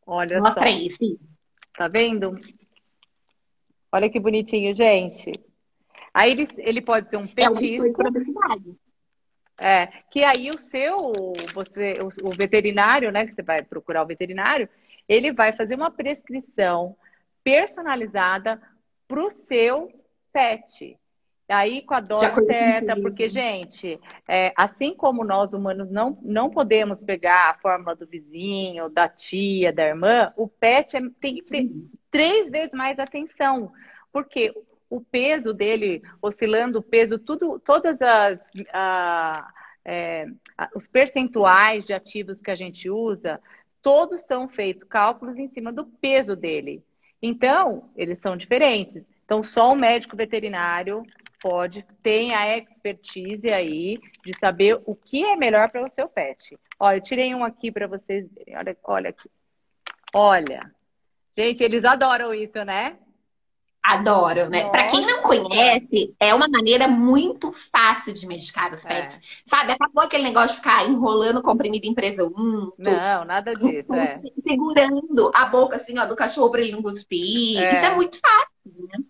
[0.06, 0.68] Olha Mostra só.
[0.68, 1.18] aí, sim.
[1.76, 2.38] Tá vendo?
[3.90, 5.32] Olha que bonitinho, gente.
[6.14, 8.02] Aí ele, ele pode ser um petisco.
[8.06, 8.81] É,
[10.10, 11.12] que aí o seu,
[11.54, 14.68] você, o, o, veterinário, né, que você vai procurar o veterinário,
[15.08, 16.96] ele vai fazer uma prescrição
[17.44, 18.60] personalizada
[19.06, 19.90] para o seu
[20.32, 20.98] pet.
[21.48, 27.02] Aí com a dose certa, porque, gente, é, assim como nós humanos não, não podemos
[27.02, 31.70] pegar a fórmula do vizinho, da tia, da irmã, o pet é, tem que ter
[32.10, 33.70] três vezes mais atenção.
[34.10, 34.54] Porque
[34.92, 38.38] o peso dele, oscilando o peso, tudo, todas as
[38.74, 39.50] a,
[39.82, 40.26] é,
[40.76, 43.40] os percentuais de ativos que a gente usa,
[43.80, 46.84] todos são feitos cálculos em cima do peso dele.
[47.22, 49.02] Então, eles são diferentes.
[49.24, 51.02] Então, só o médico veterinário
[51.40, 56.58] pode, tem a expertise aí de saber o que é melhor para o seu pet.
[56.78, 58.58] Olha, eu tirei um aqui para vocês verem.
[58.58, 59.30] Olha, olha aqui.
[60.14, 60.70] Olha.
[61.34, 62.98] Gente, eles adoram isso, né?
[63.82, 64.68] Adoro, né?
[64.70, 69.16] Para quem não conhece, é uma maneira muito fácil de medicar os pets.
[69.16, 69.20] É.
[69.44, 72.74] Sabe, acabou aquele negócio de ficar enrolando comprimido em presunto.
[72.78, 74.22] Não, nada disso, é.
[74.46, 77.60] Segurando a boca assim, ó, do cachorro para ele não cuspir.
[77.60, 77.74] É.
[77.74, 79.04] Isso é muito fácil, né?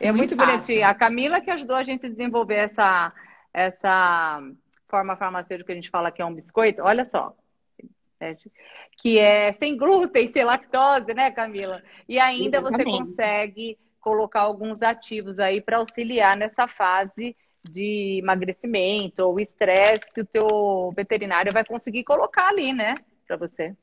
[0.00, 0.84] É muito, muito bonitinho.
[0.84, 3.12] A Camila que ajudou a gente a desenvolver essa,
[3.54, 4.42] essa
[4.88, 6.82] forma farmacêutica que a gente fala que é um biscoito.
[6.82, 7.34] Olha só.
[8.96, 11.82] Que é sem glúten, sem lactose, né, Camila?
[12.08, 12.90] E ainda Exatamente.
[12.90, 17.36] você consegue colocar alguns ativos aí para auxiliar nessa fase
[17.68, 22.94] de emagrecimento ou estresse que o teu veterinário vai conseguir colocar ali, né,
[23.26, 23.74] para você.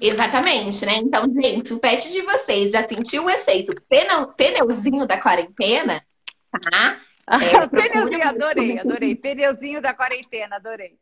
[0.00, 0.96] Exatamente, né?
[0.96, 6.02] Então, gente, o pet de vocês já sentiu o efeito pneu, pneuzinho da quarentena,
[6.50, 7.00] tá?
[7.24, 9.14] É, pneuzinho, adorei, adorei.
[9.14, 10.98] Pneuzinho da quarentena, adorei.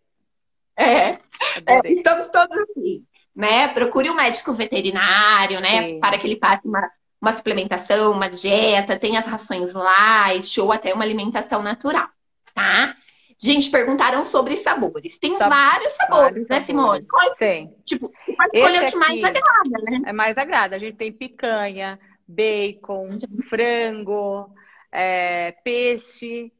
[0.81, 1.19] É,
[1.67, 3.05] é estamos todos aqui,
[3.37, 3.69] né?
[3.69, 5.87] Procure um médico veterinário, né?
[5.89, 6.01] Sim.
[6.01, 6.91] Para que ele passe uma,
[7.21, 12.09] uma suplementação, uma dieta, tenha as rações light ou até uma alimentação natural,
[12.55, 12.97] tá?
[13.43, 15.19] Gente, perguntaram sobre sabores.
[15.19, 17.07] Tem tá, vários sabores, vários né, Simone?
[17.07, 17.75] Qual, Tem.
[17.87, 20.03] Tipo, pode escolher o que mais agrada, né?
[20.05, 20.77] É mais agrada.
[20.77, 23.09] A gente tem picanha, bacon,
[23.49, 24.53] frango,
[24.93, 26.53] é, peixe.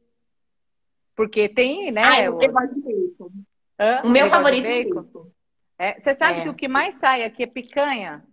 [1.15, 2.03] Porque tem, né?
[2.03, 2.37] Ah, eu o...
[2.37, 3.29] gosto de bacon.
[3.81, 4.01] Hã?
[4.03, 4.67] O meu favorito
[5.79, 5.89] é.
[5.89, 6.43] É, você sabe é.
[6.43, 8.23] que o que mais sai aqui é picanha?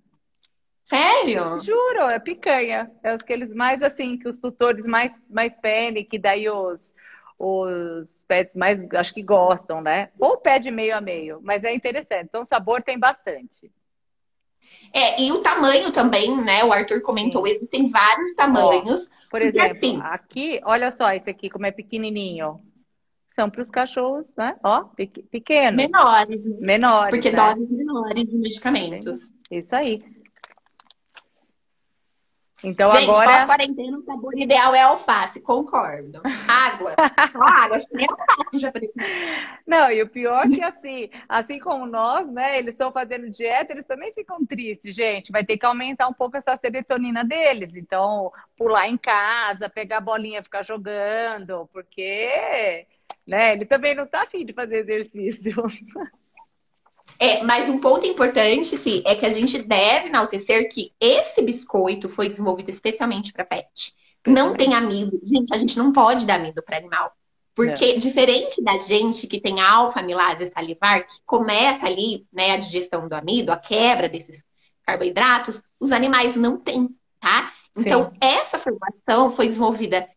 [0.85, 1.59] Sério?
[1.59, 2.91] Juro, é picanha.
[3.03, 6.95] É os que eles mais, assim, que os tutores mais, mais pedem, que daí os,
[7.39, 10.11] os pets mais, acho que gostam, né?
[10.19, 12.25] Ou pede meio a meio, mas é interessante.
[12.25, 13.73] Então, sabor tem bastante.
[14.93, 16.63] É, e o tamanho também, né?
[16.63, 17.53] O Arthur comentou, Sim.
[17.53, 19.07] existem vários tamanhos.
[19.07, 22.61] Ó, por exemplo, assim, aqui, olha só esse aqui, como é pequenininho.
[23.39, 24.57] São para os cachorros, né?
[24.65, 24.87] Ó,
[25.31, 25.77] pequenos.
[25.77, 26.45] Menores.
[26.59, 27.11] Menores.
[27.11, 27.37] Porque né?
[27.37, 29.31] doses menores de medicamentos.
[29.49, 30.03] Isso aí.
[32.65, 33.47] Então Gente, agora.
[33.47, 36.21] quarentena, o sabor ideal é alface, concordo.
[36.49, 36.97] Água.
[37.31, 38.73] Só água, acho que nem alface já
[39.65, 43.73] Não, e o pior é que assim, assim como nós, né, eles estão fazendo dieta,
[43.73, 45.31] eles também ficam tristes, gente.
[45.31, 47.77] Vai ter que aumentar um pouco essa serotonina deles.
[47.77, 52.85] Então, pular em casa, pegar a bolinha, ficar jogando, porque,
[53.29, 55.55] né, ele também não tá afim de fazer exercício.
[57.21, 62.09] É, mas um ponto importante, sim, é que a gente deve enaltecer que esse biscoito
[62.09, 63.93] foi desenvolvido especialmente para pet.
[64.25, 65.19] Não tem amido.
[65.25, 67.11] Gente, a gente não pode dar amido para animal.
[67.57, 67.97] Porque, é.
[67.97, 73.51] diferente da gente que tem alfa-amilase salivar, que começa ali, né, a digestão do amido,
[73.51, 74.45] a quebra desses
[74.87, 76.89] carboidratos, os animais não têm,
[77.19, 77.53] tá?
[77.77, 78.19] Então, Sim.
[78.21, 80.09] essa formação foi desenvolvida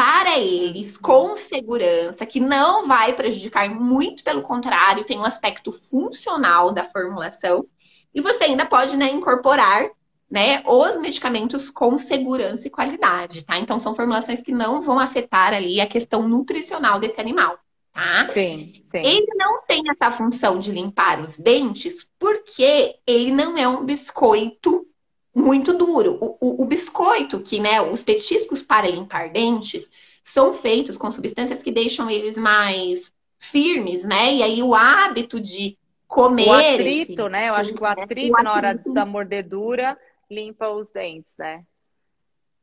[0.00, 6.72] para eles com segurança, que não vai prejudicar, muito pelo contrário, tem um aspecto funcional
[6.72, 7.66] da formulação.
[8.14, 9.90] E você ainda pode né, incorporar
[10.30, 13.58] né, os medicamentos com segurança e qualidade, tá?
[13.58, 17.58] Então são formulações que não vão afetar ali a questão nutricional desse animal,
[17.92, 18.26] tá?
[18.28, 19.02] Sim, sim.
[19.04, 24.86] Ele não tem essa função de limpar os dentes porque ele não é um biscoito
[25.34, 26.18] muito duro.
[26.20, 29.88] O, o, o, biscoito, que, né, os petiscos para limpar dentes,
[30.24, 34.34] são feitos com substâncias que deixam eles mais firmes, né?
[34.34, 36.48] E aí o hábito de comer.
[36.48, 37.48] O atrito, né?
[37.48, 39.98] Eu acho que o atrito, o atrito na hora da mordedura
[40.30, 41.64] limpa os dentes, né?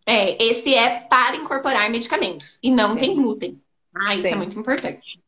[0.06, 3.00] É, esse é para incorporar medicamentos e não Sim.
[3.00, 3.62] tem glúten.
[3.94, 4.36] Ah, isso é Sim.
[4.36, 5.22] é muito importante.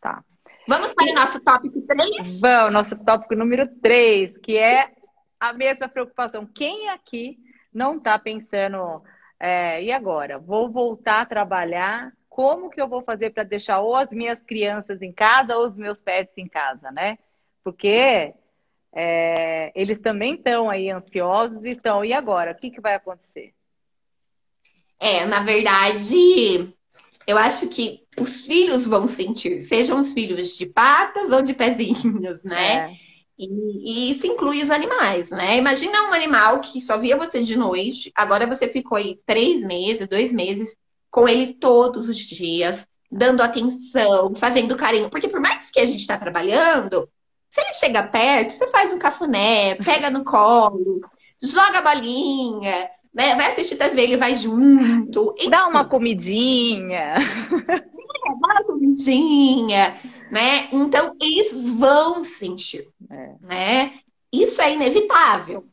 [0.00, 0.24] Tá.
[0.66, 2.40] Vamos para o nosso tópico 3?
[2.40, 4.90] Vamos, nosso tópico número 3, que é
[5.42, 6.46] a mesma preocupação.
[6.46, 7.36] Quem aqui
[7.74, 9.02] não está pensando,
[9.40, 10.38] é, e agora?
[10.38, 12.12] Vou voltar a trabalhar?
[12.28, 15.76] Como que eu vou fazer para deixar ou as minhas crianças em casa ou os
[15.76, 17.18] meus pets em casa, né?
[17.64, 18.32] Porque
[18.94, 22.52] é, eles também estão aí ansiosos e estão, e agora?
[22.52, 23.52] O que, que vai acontecer?
[25.00, 26.72] É, na verdade,
[27.26, 32.44] eu acho que os filhos vão sentir, sejam os filhos de patas ou de pezinhos,
[32.44, 32.92] né?
[32.92, 33.11] É.
[33.38, 35.58] E, e, isso inclui os animais, né?
[35.58, 40.08] Imagina um animal que só via você de noite, agora você ficou aí três meses,
[40.08, 40.74] dois meses
[41.10, 45.10] com ele todos os dias, dando atenção, fazendo carinho.
[45.10, 47.08] Porque por mais que a gente está trabalhando,
[47.50, 51.00] se ele chega perto, você faz um cafuné, pega no colo,
[51.42, 53.34] joga a bolinha, né?
[53.34, 55.34] Vai assistir TV, ele vai junto.
[55.50, 57.14] Dá uma comidinha.
[58.24, 59.96] É, dá uma comidinha,
[60.30, 60.68] né?
[60.70, 63.36] Então, eles vão sentir, é.
[63.40, 64.00] né?
[64.32, 65.68] Isso é inevitável.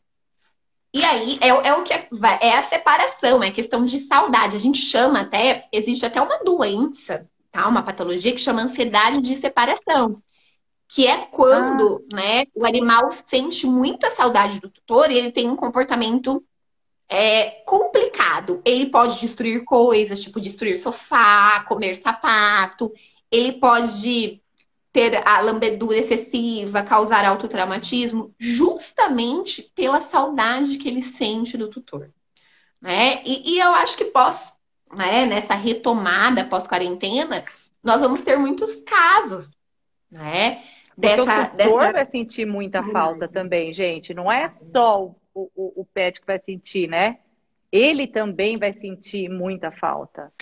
[0.92, 2.08] E aí, é, é o que é,
[2.40, 4.56] é a separação, é questão de saudade.
[4.56, 7.66] A gente chama até, existe até uma doença, tá?
[7.68, 10.20] Uma patologia que chama ansiedade de separação
[10.90, 12.16] que é quando ah.
[12.16, 16.44] né, o animal sente muita saudade do tutor e ele tem um comportamento
[17.08, 18.62] é complicado.
[18.64, 22.92] Ele pode destruir coisas, tipo destruir sofá, comer sapato.
[23.30, 24.40] Ele pode
[24.92, 32.10] ter a lambedura excessiva, causar autotraumatismo, justamente pela saudade que ele sente do tutor.
[32.80, 33.22] Né?
[33.24, 34.52] E, e eu acho que pós,
[34.92, 37.44] né, nessa retomada pós-quarentena,
[37.82, 39.50] nós vamos ter muitos casos,
[40.10, 40.62] né?
[40.96, 41.92] Dessa, Porque o tutor dessa...
[41.92, 44.12] vai sentir muita falta também, gente.
[44.12, 47.18] Não é só o o, o, o pet que vai sentir, né?
[47.70, 50.32] Ele também vai sentir muita falta.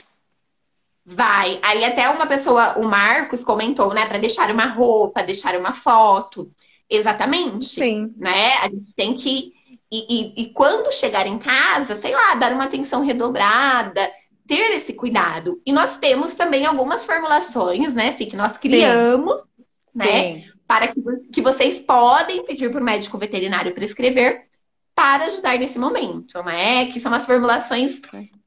[1.11, 1.59] Vai.
[1.63, 6.51] Aí até uma pessoa, o Marcos comentou, né, para deixar uma roupa, deixar uma foto.
[6.89, 7.65] Exatamente.
[7.65, 8.13] Sim.
[8.17, 8.53] Né?
[8.55, 9.53] A gente tem que.
[9.91, 14.11] E, e, e, quando chegar em casa, sei lá, dar uma atenção redobrada,
[14.47, 15.63] ter esse cuidado.
[15.65, 19.65] E nós temos também algumas formulações, né, assim, que nós criamos, Sim.
[19.95, 20.35] né?
[20.35, 20.45] Sim.
[20.67, 21.01] Para que,
[21.33, 24.47] que vocês podem pedir para o médico veterinário prescrever
[24.95, 26.87] para ajudar nesse momento, né?
[26.93, 27.99] Que são as formulações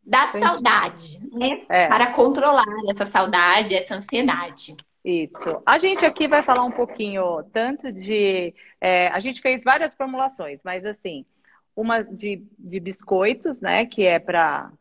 [0.03, 1.63] da saudade, né?
[1.69, 1.87] É.
[1.87, 4.75] Para controlar essa saudade, essa ansiedade.
[5.03, 5.61] Isso.
[5.65, 8.53] A gente aqui vai falar um pouquinho tanto de.
[8.79, 11.25] É, a gente fez várias formulações, mas assim,
[11.75, 13.85] uma de, de biscoitos, né?
[13.85, 14.71] Que é para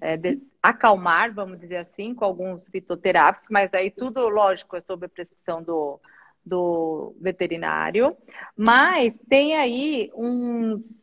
[0.00, 0.18] é,
[0.62, 5.62] acalmar, vamos dizer assim, com alguns fitoterápicos, mas aí tudo, lógico, é sob a prescrição
[5.62, 5.98] do,
[6.44, 8.16] do veterinário.
[8.56, 11.02] Mas tem aí uns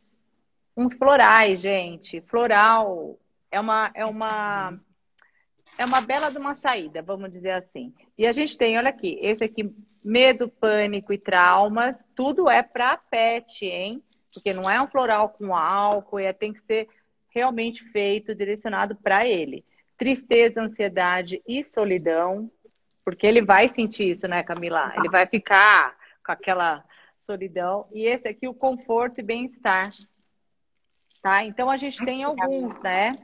[0.76, 2.20] uns florais, gente.
[2.22, 3.18] Floral
[3.50, 4.80] é uma é uma
[5.78, 7.94] é uma bela de uma saída, vamos dizer assim.
[8.18, 9.74] E a gente tem, olha aqui, esse aqui
[10.04, 14.02] medo, pânico e traumas, tudo é para pet, hein?
[14.32, 16.88] Porque não é um floral com álcool, é, tem que ser
[17.30, 19.64] realmente feito, direcionado para ele.
[19.96, 22.50] Tristeza, ansiedade e solidão,
[23.04, 24.92] porque ele vai sentir isso, né, Camila?
[24.96, 26.84] Ele vai ficar com aquela
[27.22, 27.86] solidão.
[27.92, 29.90] E esse aqui, o conforto e bem-estar.
[31.22, 31.44] Tá?
[31.44, 33.14] Então a gente tem alguns, né?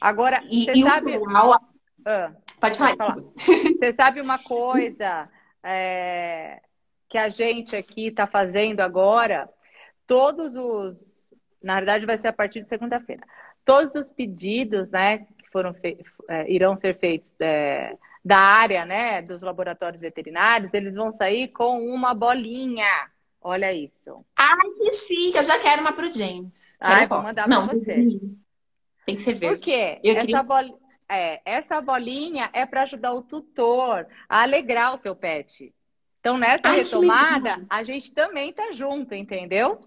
[0.00, 1.18] Agora, e, você e sabe.
[1.18, 1.60] Plural...
[2.04, 2.96] Ah, pode, falar.
[2.96, 3.16] falar.
[3.16, 5.28] Você sabe uma coisa
[5.62, 6.60] é...
[7.08, 9.48] que a gente aqui está fazendo agora?
[10.06, 11.18] Todos os.
[11.62, 13.22] Na verdade, vai ser a partir de segunda-feira.
[13.64, 15.98] Todos os pedidos, né, que foram fe...
[16.28, 21.84] é, irão ser feitos é, da área, né, dos laboratórios veterinários, eles vão sair com
[21.84, 24.24] uma bolinha Olha isso.
[24.36, 25.36] Ai, que chique.
[25.36, 26.76] Eu já quero uma pro James.
[26.80, 28.20] Ai, vou mandar Não, pra você.
[29.08, 29.56] Tem que ser verde.
[29.56, 29.98] Por quê?
[30.04, 30.42] Eu essa, queria...
[30.42, 30.80] bol...
[31.08, 35.72] é, essa bolinha é para ajudar o tutor a alegrar o seu pet.
[36.20, 39.80] Então, nessa Ai, retomada, a gente também tá junto, entendeu?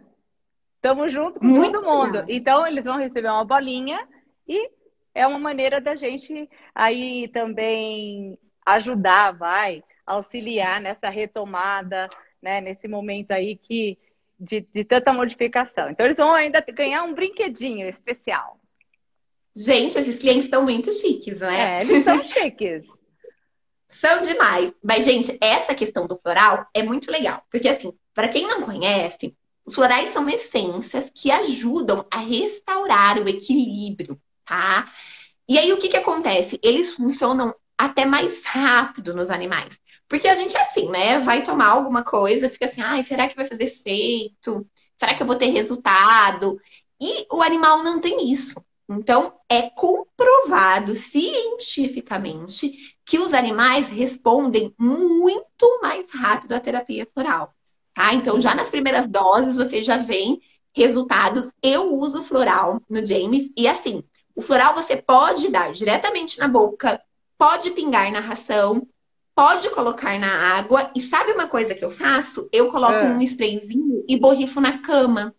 [0.78, 2.14] Estamos junto com Muito todo mundo.
[2.14, 2.26] Legal.
[2.30, 4.08] Então, eles vão receber uma bolinha
[4.48, 4.72] e
[5.14, 12.10] é uma maneira da gente aí também ajudar, vai, auxiliar nessa retomada
[12.42, 14.00] né, nesse momento aí que
[14.40, 15.90] de, de tanta modificação.
[15.92, 18.58] Então eles vão ainda ganhar um brinquedinho especial.
[19.56, 21.80] Gente, esses clientes estão muito chiques, né?
[21.80, 22.84] É, eles são chiques.
[23.90, 24.74] São demais.
[24.84, 27.44] Mas, gente, essa questão do floral é muito legal.
[27.52, 29.36] Porque, assim, para quem não conhece,
[29.66, 34.92] os florais são essências que ajudam a restaurar o equilíbrio, tá?
[35.48, 36.60] E aí, o que, que acontece?
[36.64, 39.78] Eles funcionam até mais rápido nos animais.
[40.08, 41.20] Porque a gente é assim, né?
[41.20, 44.68] Vai tomar alguma coisa, fica assim, ai, será que vai fazer efeito?
[44.98, 46.60] Será que eu vou ter resultado?
[47.00, 48.54] E o animal não tem isso.
[48.94, 52.74] Então, é comprovado cientificamente
[53.06, 57.54] que os animais respondem muito mais rápido à terapia floral.
[57.94, 58.14] Tá?
[58.14, 60.42] Então, já nas primeiras doses, você já vem
[60.76, 61.50] resultados.
[61.64, 64.04] Eu uso floral no James e assim,
[64.36, 67.02] o floral você pode dar diretamente na boca,
[67.38, 68.86] pode pingar na ração,
[69.34, 70.92] pode colocar na água.
[70.94, 72.50] E sabe uma coisa que eu faço?
[72.52, 73.10] Eu coloco é.
[73.10, 75.34] um sprayzinho e borrifo na cama.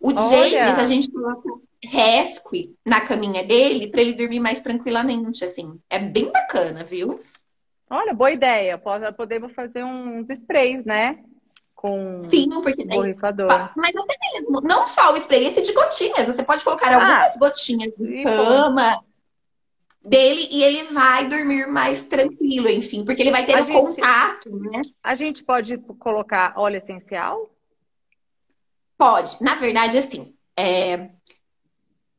[0.00, 0.48] O Olha.
[0.48, 5.78] James, a gente coloca resque na caminha dele para ele dormir mais tranquilamente, assim.
[5.88, 7.20] É bem bacana, viu?
[7.90, 8.80] Olha, boa ideia.
[9.16, 11.18] Podemos fazer uns sprays, né?
[11.74, 13.70] Com Sim, porque borrifador.
[13.76, 16.26] Mas até mesmo, não só o spray, esse de gotinhas.
[16.26, 19.00] Você pode colocar algumas ah, gotinhas de cama
[20.04, 24.50] dele e ele vai dormir mais tranquilo, enfim, porque ele vai ter o gente, contato,
[24.50, 24.82] né?
[25.02, 27.48] A gente pode colocar óleo essencial?
[28.96, 29.42] Pode.
[29.42, 31.10] Na verdade, assim, é,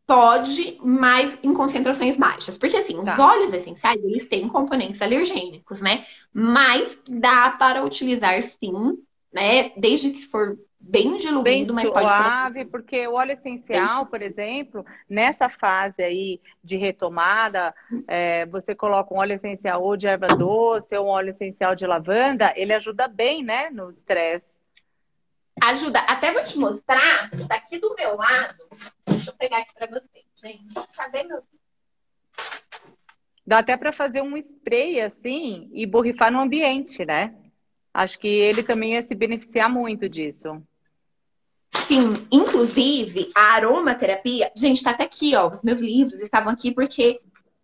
[0.10, 2.57] pode, mas em concentrações baixas.
[2.57, 3.14] Porque, assim, tá.
[3.14, 6.03] os óleos essenciais, eles têm componentes alergênicos, né?
[6.34, 8.97] Mas dá para utilizar, sim,
[9.32, 9.72] né?
[9.78, 14.84] Desde que for bem diluído, bem mas suave, pode porque o óleo essencial, por exemplo,
[15.07, 17.76] nessa fase aí de retomada,
[18.07, 21.86] é, você coloca um óleo essencial ou de erva doce ou um óleo essencial de
[21.86, 24.49] lavanda, ele ajuda bem, né, no estresse.
[25.62, 25.99] Ajuda.
[25.99, 28.55] Até vou te mostrar, está aqui do meu lado,
[29.39, 30.75] pegar aqui para vocês, gente.
[30.95, 31.41] Cadê meu.
[33.47, 37.35] Dá até para fazer um spray assim e borrifar no ambiente, né?
[37.91, 40.61] Acho que ele também ia se beneficiar muito disso.
[41.87, 45.49] Sim, inclusive a aromaterapia, gente, tá até aqui, ó.
[45.49, 47.19] Os meus livros estavam aqui porque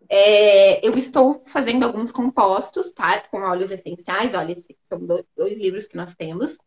[0.09, 3.21] é, eu estou fazendo alguns compostos, tá?
[3.29, 4.33] Com óleos essenciais.
[4.33, 4.99] Olha, esses são
[5.35, 6.57] dois livros que nós temos.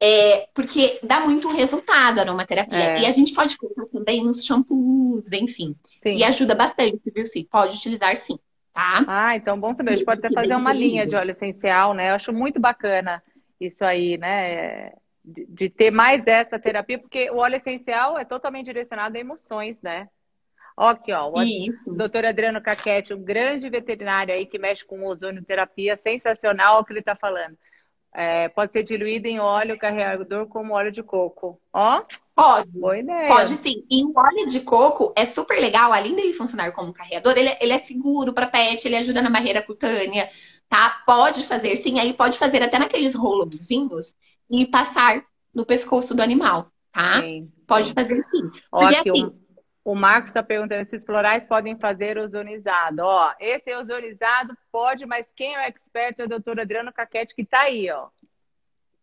[0.00, 2.78] É, porque dá muito resultado a aromaterapia.
[2.78, 3.00] É.
[3.02, 5.74] E a gente pode colocar também nos shampoos, enfim.
[6.02, 6.16] Sim.
[6.16, 7.46] E ajuda bastante, viu, sim?
[7.50, 8.38] Pode utilizar sim,
[8.72, 9.04] tá?
[9.06, 9.92] Ah, então bom saber.
[9.92, 12.10] A gente pode até fazer uma linha de óleo essencial, né?
[12.10, 13.22] Eu acho muito bacana
[13.60, 14.92] isso aí, né?
[15.24, 19.80] De, de ter mais essa terapia, porque o óleo essencial é totalmente direcionado a emoções,
[19.80, 20.08] né?
[20.76, 21.32] Ó, aqui, ó,
[21.86, 26.92] o doutor Adriano Caquete, um grande veterinário aí que mexe com ozonioterapia, sensacional o que
[26.92, 27.56] ele está falando.
[28.16, 31.60] É, pode ser diluído em óleo carregador como óleo de coco.
[31.72, 32.00] Ó,
[32.32, 32.70] pode.
[32.70, 33.26] Boa ideia.
[33.26, 33.84] Pode sim.
[33.90, 37.58] E o óleo de coco é super legal, além dele funcionar como carregador, ele, é,
[37.60, 40.28] ele é seguro para pet, ele ajuda na barreira cutânea,
[40.68, 41.02] tá?
[41.04, 44.14] Pode fazer sim, aí pode fazer até naqueles rolozinhos
[44.48, 45.20] e passar
[45.52, 47.20] no pescoço do animal, tá?
[47.20, 48.48] Sim, pode fazer sim.
[48.48, 49.32] Porque Ó, assim,
[49.84, 53.02] o Marcos está perguntando se os florais podem fazer ozonizado.
[53.02, 57.34] Ó, esse é ozonizado pode, mas quem é o expert é o doutor Adriano Caquete,
[57.34, 58.08] que está aí, ó.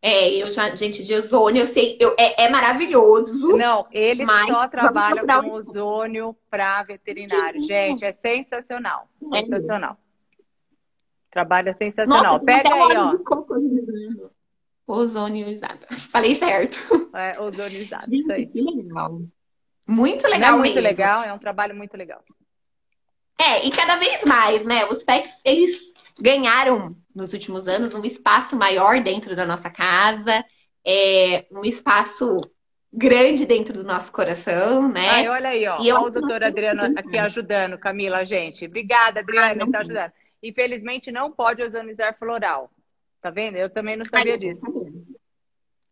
[0.01, 3.55] É, eu já, gente, de ozônio, eu sei, eu, é, é maravilhoso.
[3.55, 5.53] Não, ele só trabalha com um...
[5.53, 7.61] ozônio para veterinário.
[7.61, 9.07] Gente, é sensacional.
[9.31, 9.41] É.
[9.43, 9.97] Sensacional.
[11.29, 12.33] Trabalha sensacional.
[12.33, 14.29] Nossa, Pega aí, ó.
[14.87, 15.85] Ozonizado.
[16.11, 16.79] Falei certo.
[17.15, 18.13] É, ozonizado.
[18.13, 18.47] Isso aí.
[18.47, 19.21] Que legal.
[19.91, 20.55] Muito legal.
[20.55, 20.81] é muito mesmo.
[20.87, 22.23] legal, é um trabalho muito legal.
[23.37, 24.85] É, e cada vez mais, né?
[24.85, 25.79] Os pets, eles
[26.19, 30.45] ganharam nos últimos anos um espaço maior dentro da nossa casa,
[30.85, 32.37] é, um espaço
[32.93, 35.09] grande dentro do nosso coração, né?
[35.09, 35.81] Ai, olha aí, ó.
[35.81, 35.95] E eu...
[35.95, 38.65] Olha o doutor Adriano aqui ajudando, Camila, gente.
[38.65, 40.11] Obrigada, Adriana, está ajudando.
[40.43, 42.69] Infelizmente, não pode ozonizar floral.
[43.21, 43.55] Tá vendo?
[43.55, 44.61] Eu também não sabia Ai, disso.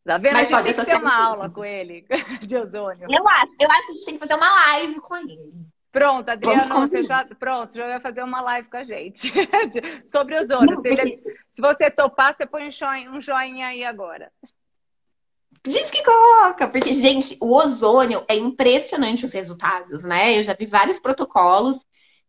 [0.06, 0.34] Tá vendo?
[0.34, 2.06] Mas a gente tem que ter uma aula com ele
[2.42, 3.08] de ozônio.
[3.10, 5.40] Eu acho, eu acho que a gente tem que fazer uma live com ele.
[5.92, 9.32] Pronto, Adriano, você já, pronto, já vai fazer uma live com a gente
[10.08, 10.76] sobre ozônio.
[10.76, 11.18] Não, se, ele,
[11.56, 14.32] se, você topar, você põe um joinha, um joinha aí agora.
[15.66, 20.38] Diz que coloca, porque, gente, o ozônio é impressionante os resultados, né?
[20.38, 21.86] Eu já vi vários protocolos.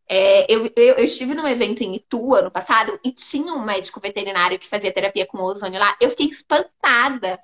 [0.08, 4.00] É, eu, eu, eu, estive num evento em Itu ano passado e tinha um médico
[4.00, 5.96] veterinário que fazia terapia com ozônio lá.
[6.00, 7.38] Eu fiquei espantada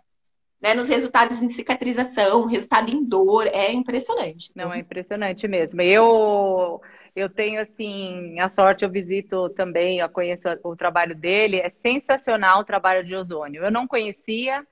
[0.61, 4.51] né, nos resultados em cicatrização, resultado em dor, é impressionante.
[4.55, 5.81] Não, é impressionante mesmo.
[5.83, 6.81] Eu
[7.15, 12.61] eu tenho assim a sorte, eu visito também, eu conheço o trabalho dele, é sensacional
[12.61, 13.65] o trabalho de ozônio.
[13.65, 14.63] Eu não conhecia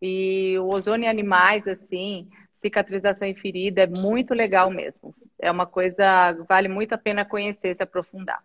[0.00, 2.28] e o ozônio em animais assim,
[2.62, 5.14] cicatrização em ferida é muito legal mesmo.
[5.38, 8.42] É uma coisa vale muito a pena conhecer, se aprofundar.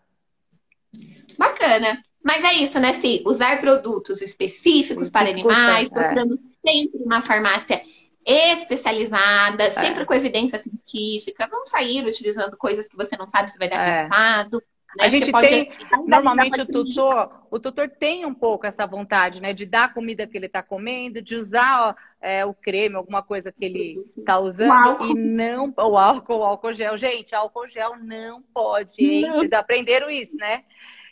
[1.38, 2.04] Bacana.
[2.28, 3.24] Mas é isso, né, Si?
[3.26, 7.82] Usar produtos específicos para animais, procurando é sempre uma farmácia
[8.26, 9.72] especializada, é.
[9.72, 11.48] sempre com evidência científica.
[11.50, 13.92] Não sair utilizando coisas que você não sabe se vai dar é.
[13.92, 14.62] resultado.
[14.98, 15.06] Né?
[15.06, 15.72] A gente tem,
[16.06, 20.28] normalmente o tutor, o tutor tem um pouco essa vontade, né, de dar a comida
[20.28, 25.06] que ele está comendo, de usar é, o creme, alguma coisa que ele está usando
[25.06, 26.98] e não o álcool, o álcool gel.
[26.98, 29.22] Gente, álcool gel não pode, hein?
[29.22, 29.36] Não.
[29.38, 30.64] Vocês aprenderam isso, né?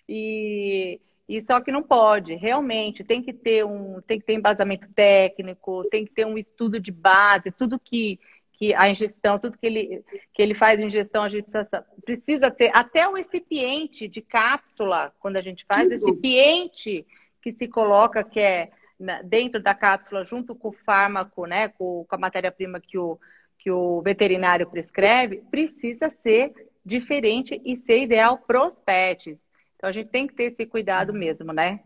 [0.08, 4.88] E, e só que não pode, realmente, tem que ter um, tem que ter embasamento
[4.94, 8.20] técnico, tem que ter um estudo de base, tudo que
[8.58, 10.04] que a ingestão, tudo que ele,
[10.34, 15.38] que ele faz ingestão, a gente precisa, precisa ter até o recipiente de cápsula, quando
[15.38, 17.06] a gente faz, esse recipiente
[17.42, 18.72] que se coloca, que é
[19.26, 23.20] dentro da cápsula, junto com o fármaco, né, com, com a matéria-prima que o,
[23.58, 26.54] que o veterinário prescreve, precisa ser
[26.84, 29.38] diferente e ser ideal para os pets.
[29.76, 31.82] Então a gente tem que ter esse cuidado mesmo, né?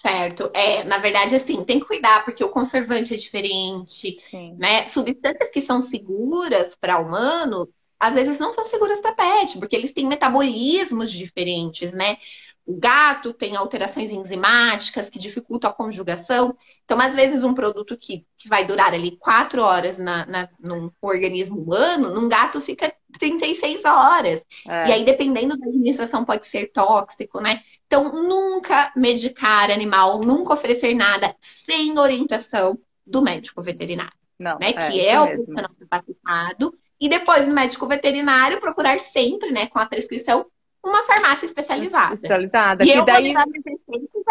[0.00, 0.50] Certo.
[0.54, 4.54] É, na verdade, assim, tem que cuidar, porque o conservante é diferente, Sim.
[4.56, 4.86] né?
[4.86, 7.68] Substâncias que são seguras para humano,
[7.98, 12.16] às vezes não são seguras para pet, porque eles têm metabolismos diferentes, né?
[12.64, 16.54] O gato tem alterações enzimáticas que dificultam a conjugação.
[16.84, 20.92] Então, às vezes, um produto que, que vai durar ali quatro horas na, na, num
[21.00, 24.42] organismo humano, num gato fica 36 horas.
[24.66, 24.88] É.
[24.88, 27.62] E aí, dependendo da administração, pode ser tóxico, né?
[27.86, 34.12] Então, nunca medicar animal, nunca oferecer nada sem orientação do médico veterinário.
[34.38, 34.70] Não, né?
[34.70, 36.74] É, que é o profissional capacitado.
[37.00, 40.46] E depois, no médico veterinário, procurar sempre, né, com a prescrição,
[40.84, 42.14] uma farmácia especializada.
[42.14, 42.84] Especializada.
[42.84, 43.32] E eu daí...
[43.32, 43.44] vou levar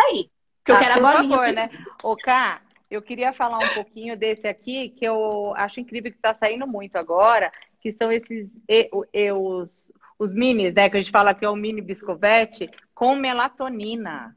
[0.10, 0.30] aí.
[0.64, 1.38] Que eu ah, quero a bolinha.
[1.38, 1.70] Favor, né?
[2.04, 6.34] Ô, Ká, eu queria falar um pouquinho desse aqui, que eu acho incrível que está
[6.34, 7.52] saindo muito agora,
[7.92, 10.90] que são esses e, e, os, os minis, né?
[10.90, 14.36] Que a gente fala que é o mini biscovete com melatonina.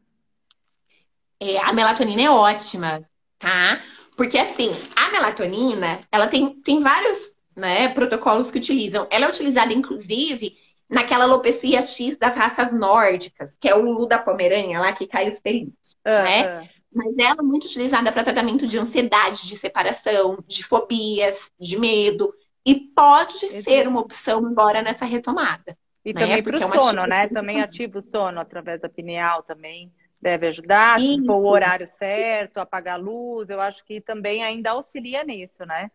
[1.40, 3.04] É, a melatonina é ótima,
[3.38, 3.82] tá?
[4.16, 9.06] Porque assim, a melatonina, ela tem, tem vários né, protocolos que utilizam.
[9.10, 10.56] Ela é utilizada, inclusive,
[10.88, 15.28] naquela alopecia X das raças nórdicas, que é o Lulu da Pomerânia, lá que cai
[15.28, 16.12] os pelinhos, uhum.
[16.12, 16.68] né?
[16.92, 22.34] Mas ela é muito utilizada para tratamento de ansiedade, de separação, de fobias, de medo.
[22.64, 25.76] E pode ser uma opção agora nessa retomada.
[26.04, 26.20] E né?
[26.20, 27.28] também para o é sono, né?
[27.28, 32.98] Também ativa o sono através da pineal também deve ajudar, for o horário certo, apagar
[32.98, 35.90] a luz, eu acho que também ainda auxilia nisso, né?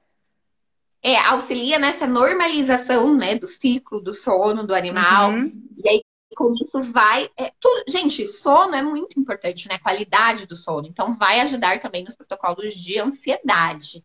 [1.01, 5.33] É, auxilia nessa normalização, né, do ciclo do sono do animal.
[5.33, 5.69] Uhum.
[5.83, 6.03] E aí,
[6.35, 7.29] com isso, vai.
[7.37, 7.83] É, tudo...
[7.87, 9.77] Gente, sono é muito importante, né?
[9.77, 10.87] Qualidade do sono.
[10.87, 14.03] Então, vai ajudar também nos protocolos de ansiedade,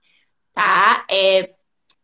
[0.52, 1.06] tá?
[1.10, 1.54] É,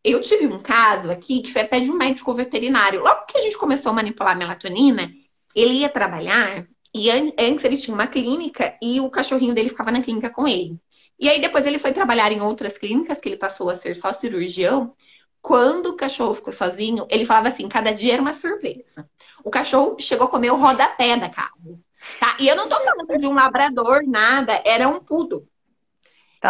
[0.07, 3.03] eu tive um caso aqui que foi até de um médico veterinário.
[3.03, 5.11] Logo que a gente começou a manipular a melatonina,
[5.55, 10.01] ele ia trabalhar e antes ele tinha uma clínica e o cachorrinho dele ficava na
[10.01, 10.79] clínica com ele.
[11.19, 14.13] E aí depois ele foi trabalhar em outras clínicas, que ele passou a ser só
[14.13, 14.95] cirurgião.
[15.43, 19.09] Quando o cachorro ficou sozinho, ele falava assim: cada dia era uma surpresa.
[19.45, 21.81] O cachorro chegou a comer o rodapé da carne.
[22.21, 22.37] Tá?
[22.39, 25.49] E eu não tô falando de um labrador, nada, era um pudo.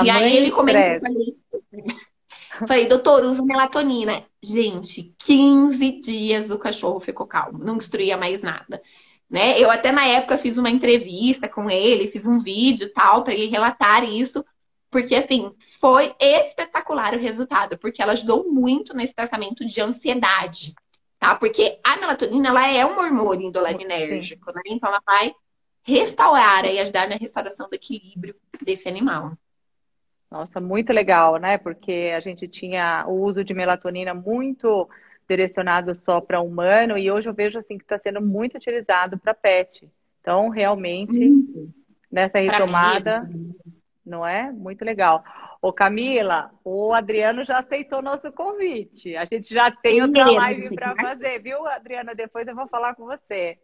[0.04, 1.00] e aí ele comentou
[2.66, 4.24] Falei, doutor, usa melatonina.
[4.42, 8.80] Gente, 15 dias o cachorro ficou calmo, não destruía mais nada.
[9.28, 9.60] Né?
[9.60, 13.46] Eu até na época fiz uma entrevista com ele, fiz um vídeo tal para ele
[13.46, 14.44] relatar isso,
[14.90, 20.74] porque assim, foi espetacular o resultado, porque ela ajudou muito nesse tratamento de ansiedade,
[21.18, 21.34] tá?
[21.34, 24.62] Porque a melatonina ela é um hormônio indolinérgico, né?
[24.66, 25.34] Então ela vai
[25.82, 29.36] restaurar e ajudar na restauração do equilíbrio desse animal.
[30.36, 31.56] Nossa, muito legal, né?
[31.56, 34.86] Porque a gente tinha o uso de melatonina muito
[35.26, 39.32] direcionado só para humano e hoje eu vejo assim que está sendo muito utilizado para
[39.32, 39.90] pet.
[40.20, 41.70] Então, realmente, uhum.
[42.12, 43.26] nessa retomada,
[44.04, 44.52] não é?
[44.52, 45.24] Muito legal.
[45.62, 49.16] Ô Camila, o Adriano já aceitou nosso convite.
[49.16, 52.14] A gente já tem outra live para fazer, viu, Adriana?
[52.14, 53.58] Depois eu vou falar com você.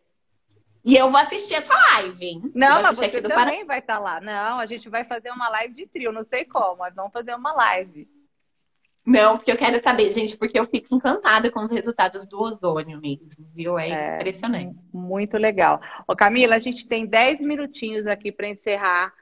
[0.84, 2.52] E eu vou assistir essa live, hein?
[2.54, 4.20] Não, mas você também vai estar tá lá.
[4.20, 7.34] Não, a gente vai fazer uma live de trio, não sei como, mas vamos fazer
[7.34, 8.08] uma live.
[9.04, 13.00] Não, porque eu quero saber, gente, porque eu fico encantada com os resultados do ozônio
[13.00, 13.78] mesmo, viu?
[13.78, 14.78] É, é impressionante.
[14.92, 15.80] Muito legal.
[16.06, 19.12] Ô, Camila, a gente tem 10 minutinhos aqui para encerrar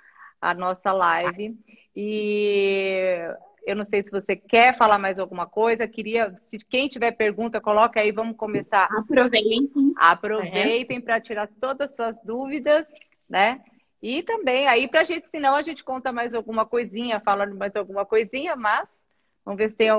[0.41, 1.59] a nossa live.
[1.97, 3.19] E
[3.67, 5.87] eu não sei se você quer falar mais alguma coisa.
[5.87, 8.89] Queria, se quem tiver pergunta, coloca aí, vamos começar.
[8.91, 9.71] Aproveitem.
[9.97, 11.01] Aproveitem é.
[11.01, 12.87] para tirar todas as suas dúvidas,
[13.29, 13.61] né?
[14.03, 17.77] E também aí para a gente, senão a gente conta mais alguma coisinha, falando mais
[17.77, 18.89] alguma coisinha, mas
[19.45, 19.91] vamos ver se tem,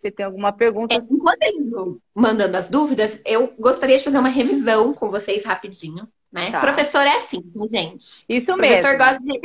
[0.00, 0.94] se tem alguma pergunta.
[0.94, 5.44] É, enquanto eles vão mandando as dúvidas, eu gostaria de fazer uma revisão com vocês
[5.44, 6.52] rapidinho, né?
[6.52, 6.60] Tá.
[6.60, 8.24] Professor é assim, gente.
[8.28, 8.56] Isso mesmo.
[8.56, 9.40] O professor gosta de,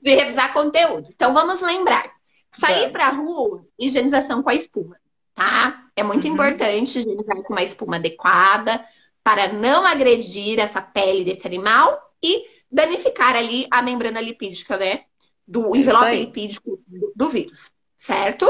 [0.00, 1.10] de revisar conteúdo.
[1.12, 2.15] Então vamos lembrar.
[2.58, 4.96] Sair para a rua, higienização com a espuma,
[5.34, 5.84] tá?
[5.94, 6.34] É muito uhum.
[6.34, 8.84] importante higienizar com uma espuma adequada,
[9.22, 15.02] para não agredir essa pele desse animal e danificar ali a membrana lipídica, né?
[15.46, 16.80] Do envelope lipídico
[17.14, 18.46] do vírus, certo?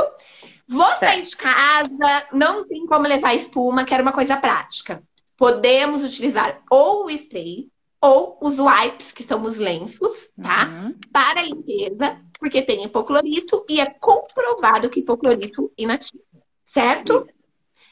[0.68, 5.02] Vou sair de casa, não tem como levar espuma, quero uma coisa prática.
[5.36, 10.66] Podemos utilizar ou o spray ou os wipes, que são os lenços, tá?
[10.66, 10.94] Uhum.
[11.12, 16.22] Para limpeza, porque tem hipoclorito e é comprovado que hipoclorito inativa,
[16.66, 17.24] certo?
[17.24, 17.34] Isso.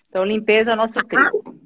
[0.09, 1.59] Então, limpeza é nosso tempo.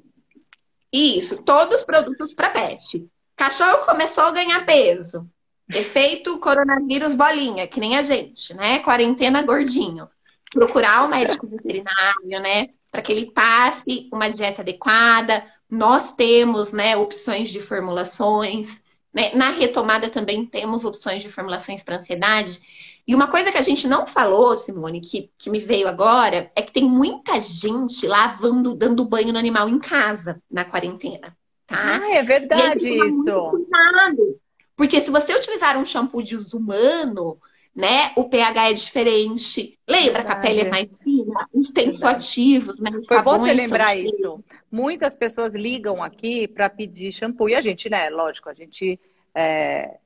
[0.91, 3.07] Isso, todos os produtos para pet.
[3.35, 5.29] Cachorro começou a ganhar peso.
[5.69, 8.79] Efeito coronavírus bolinha, que nem a gente, né?
[8.79, 10.09] Quarentena gordinho
[10.51, 12.69] procurar o um médico veterinário, né?
[12.91, 15.45] Para que ele passe uma dieta adequada.
[15.69, 18.67] Nós temos, né, opções de formulações.
[19.13, 19.31] Né?
[19.33, 22.59] Na retomada também temos opções de formulações para ansiedade.
[23.07, 26.61] E uma coisa que a gente não falou, Simone, que, que me veio agora, é
[26.61, 31.35] que tem muita gente lavando, dando banho no animal em casa na quarentena.
[31.65, 32.01] Tá?
[32.01, 33.49] Ah, é verdade isso.
[33.49, 34.39] Cuidado,
[34.75, 37.37] porque se você utilizar um shampoo de uso humano,
[37.75, 38.11] né?
[38.15, 39.79] O pH é diferente.
[39.87, 40.25] Lembra Verdade.
[40.25, 41.47] que a pele é mais fina?
[41.53, 42.89] Os tensoativos, né?
[42.91, 44.43] Os Foi bom você lembrar isso.
[44.71, 47.49] Muitas pessoas ligam aqui para pedir shampoo.
[47.49, 48.09] E a gente, né?
[48.09, 48.99] Lógico, a gente
[49.33, 49.97] é,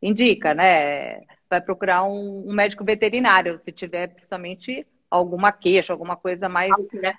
[0.00, 1.22] indica, né?
[1.50, 6.70] Vai procurar um, um, médico veterinário, se tiver principalmente alguma queixa, alguma coisa mais.
[6.92, 7.14] Né?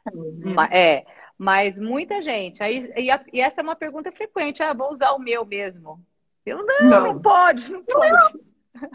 [0.72, 1.06] É.
[1.38, 2.62] Mas muita gente.
[2.62, 4.62] Aí, e, a, e, essa é uma pergunta frequente.
[4.62, 6.00] Ah, vou usar o meu mesmo.
[6.46, 8.12] Eu não, não, não pode, não pode.
[8.12, 8.90] Não.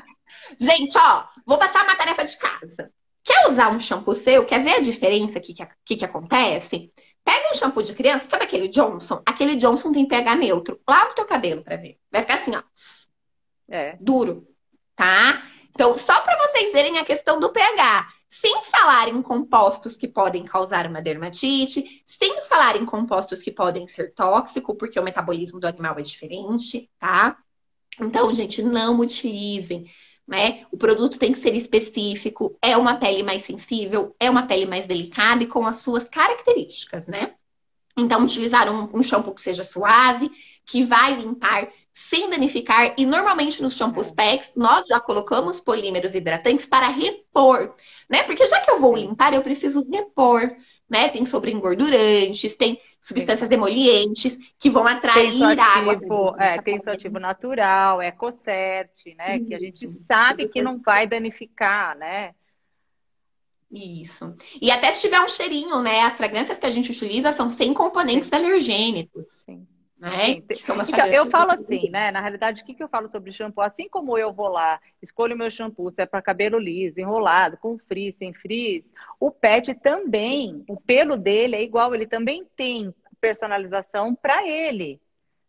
[0.58, 2.92] Gente, ó, vou passar uma tarefa de casa.
[3.22, 4.44] Quer usar um shampoo seu?
[4.44, 5.54] Quer ver a diferença que,
[5.84, 6.92] que, que acontece?
[7.24, 9.22] Pega um shampoo de criança, sabe aquele Johnson?
[9.24, 10.78] Aquele Johnson tem pH neutro.
[10.86, 11.98] Lava o teu cabelo pra ver.
[12.12, 12.62] Vai ficar assim, ó.
[13.68, 13.96] É.
[13.98, 14.46] Duro.
[14.94, 15.42] Tá?
[15.70, 18.08] Então, só para vocês verem a questão do pH.
[18.28, 23.86] Sem falar em compostos que podem causar uma dermatite, sem falar em compostos que podem
[23.86, 27.38] ser tóxicos, porque o metabolismo do animal é diferente, tá?
[28.00, 29.86] Então, gente, não utilizem
[30.26, 30.64] né?
[30.70, 34.86] O produto tem que ser específico, é uma pele mais sensível, é uma pele mais
[34.86, 37.34] delicada e com as suas características, né?
[37.96, 40.30] Então, utilizar um, um shampoo que seja suave,
[40.66, 42.94] que vai limpar sem danificar.
[42.98, 44.14] E normalmente nos shampoos é.
[44.14, 47.74] packs, nós já colocamos polímeros hidratantes para repor,
[48.08, 48.24] né?
[48.24, 50.56] Porque já que eu vou limpar, eu preciso repor
[50.94, 51.08] né?
[51.08, 53.54] Tem sobreengordurantes, tem substâncias Sim.
[53.56, 56.36] emolientes que vão atrair tem água.
[56.38, 59.38] É, tem ativo natural, ecocert, né?
[59.38, 59.46] Isso.
[59.48, 62.32] Que a gente sabe que não vai danificar, né?
[63.72, 64.36] Isso.
[64.62, 66.02] E até se tiver um cheirinho, né?
[66.02, 68.36] As fragrâncias que a gente utiliza são sem componentes Sim.
[68.36, 69.26] alergênicos.
[69.44, 69.66] Sim.
[70.04, 70.42] Né?
[70.50, 72.10] Então, eu falo assim, né?
[72.10, 73.62] Na realidade, o que, que eu falo sobre shampoo?
[73.62, 77.78] Assim como eu vou lá, escolho meu shampoo, se é para cabelo liso, enrolado, com
[77.78, 78.84] frizz, sem frizz,
[79.18, 85.00] o pet também, o pelo dele é igual, ele também tem personalização para ele,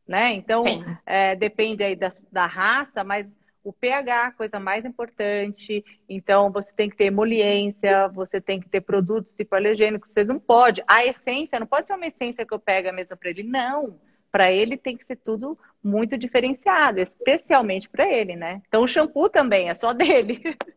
[0.07, 0.31] né?
[0.31, 0.63] Então,
[1.05, 3.27] é, depende aí da, da raça, mas
[3.61, 5.83] o pH, coisa mais importante.
[6.07, 10.11] Então, você tem que ter emoliência, você tem que ter produtos hipoalergênicos.
[10.11, 10.81] Você não pode.
[10.87, 13.43] A essência não pode ser uma essência que eu pego a mesma para ele.
[13.43, 13.99] Não
[14.31, 18.61] para ele tem que ser tudo muito diferenciado, especialmente para ele, né?
[18.67, 20.41] Então o shampoo também é só dele.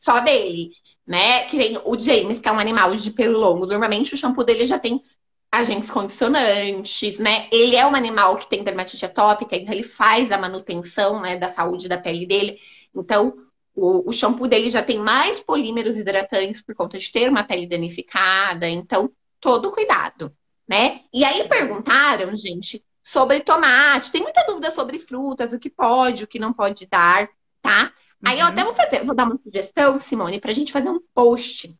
[0.00, 0.72] Só dele,
[1.06, 1.44] né?
[1.46, 3.66] Que nem o James, que é um animal de pelo longo.
[3.66, 5.00] Normalmente o shampoo dele já tem
[5.52, 7.48] agentes condicionantes, né?
[7.52, 11.48] Ele é um animal que tem dermatite atópica, então ele faz a manutenção, né, da
[11.48, 12.58] saúde da pele dele.
[12.94, 13.34] Então,
[13.74, 17.68] o, o, shampoo dele já tem mais polímeros hidratantes por conta de ter uma pele
[17.68, 18.68] danificada.
[18.68, 19.10] Então,
[19.40, 20.32] todo cuidado
[20.68, 21.00] né?
[21.12, 24.10] E aí perguntaram, gente, sobre tomate.
[24.10, 27.28] Tem muita dúvida sobre frutas, o que pode, o que não pode dar,
[27.60, 27.84] tá?
[27.84, 27.90] Uhum.
[28.30, 28.52] Aí eu uhum.
[28.52, 31.76] até vou fazer, vou dar uma sugestão, Simone, pra gente fazer um post,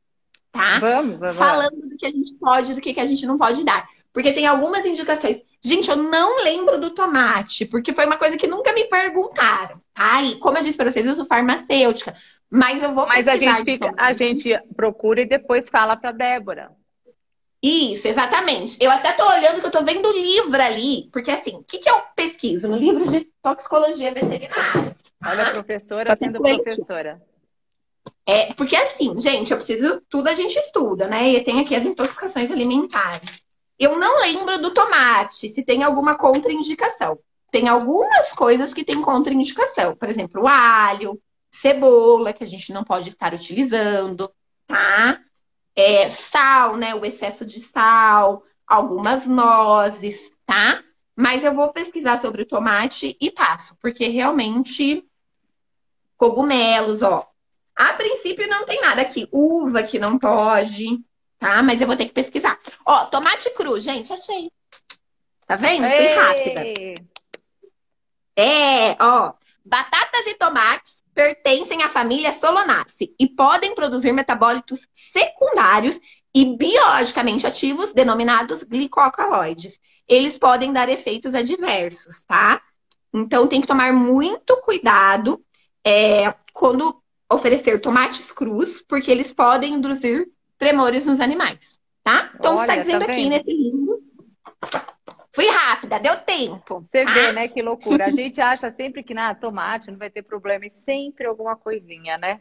[0.52, 0.78] tá?
[0.78, 1.36] Vamos, vamos.
[1.36, 3.88] Falando do que a gente pode, do que, a gente não pode dar.
[4.12, 5.40] Porque tem algumas indicações.
[5.60, 10.22] Gente, eu não lembro do tomate, porque foi uma coisa que nunca me perguntaram, tá?
[10.22, 12.14] E como eu disse para vocês, eu sou farmacêutica.
[12.50, 16.70] Mas eu vou Mas a gente fica, a gente procura e depois fala para Débora.
[17.66, 18.76] Isso, exatamente.
[18.78, 21.78] Eu até tô olhando que eu tô vendo o livro ali, porque assim, o que,
[21.78, 22.68] que eu pesquiso?
[22.68, 24.94] No livro de toxicologia veterinária.
[25.24, 27.22] Olha a professora tá sendo professora.
[28.26, 31.30] É, porque assim, gente, eu preciso, tudo a gente estuda, né?
[31.30, 33.42] E tem aqui as intoxicações alimentares.
[33.78, 37.18] Eu não lembro do tomate, se tem alguma contraindicação.
[37.50, 39.96] Tem algumas coisas que tem contraindicação.
[39.96, 41.18] Por exemplo, o alho,
[41.50, 44.30] cebola, que a gente não pode estar utilizando,
[44.66, 45.18] tá?
[45.76, 46.94] É, sal, né?
[46.94, 50.82] O excesso de sal, algumas nozes, tá?
[51.16, 55.04] Mas eu vou pesquisar sobre o tomate e passo, porque realmente
[56.16, 57.28] cogumelos, ó.
[57.74, 59.28] A princípio não tem nada aqui.
[59.32, 61.00] Uva que não pode,
[61.38, 61.62] tá?
[61.62, 62.58] Mas eu vou ter que pesquisar.
[62.86, 64.50] Ó, tomate cru, gente, achei.
[65.46, 65.86] Tá vendo?
[65.88, 66.62] Fui rápida.
[68.36, 69.34] É, ó.
[69.64, 75.98] Batatas e tomates pertencem à família Solanaceae e podem produzir metabólitos secundários
[76.34, 79.78] e biologicamente ativos, denominados glicoalcaloides.
[80.08, 82.60] Eles podem dar efeitos adversos, tá?
[83.12, 85.40] Então tem que tomar muito cuidado
[85.84, 87.00] é, quando
[87.30, 90.26] oferecer tomates crus, porque eles podem induzir
[90.58, 92.30] tremores nos animais, tá?
[92.34, 94.02] Então Olha, você está dizendo tá aqui nesse livro.
[95.34, 96.86] Fui rápida, deu tempo.
[96.88, 97.32] Você vê, ah.
[97.32, 98.06] né, que loucura.
[98.06, 102.16] A gente acha sempre que na tomate não vai ter problema e sempre alguma coisinha,
[102.16, 102.40] né?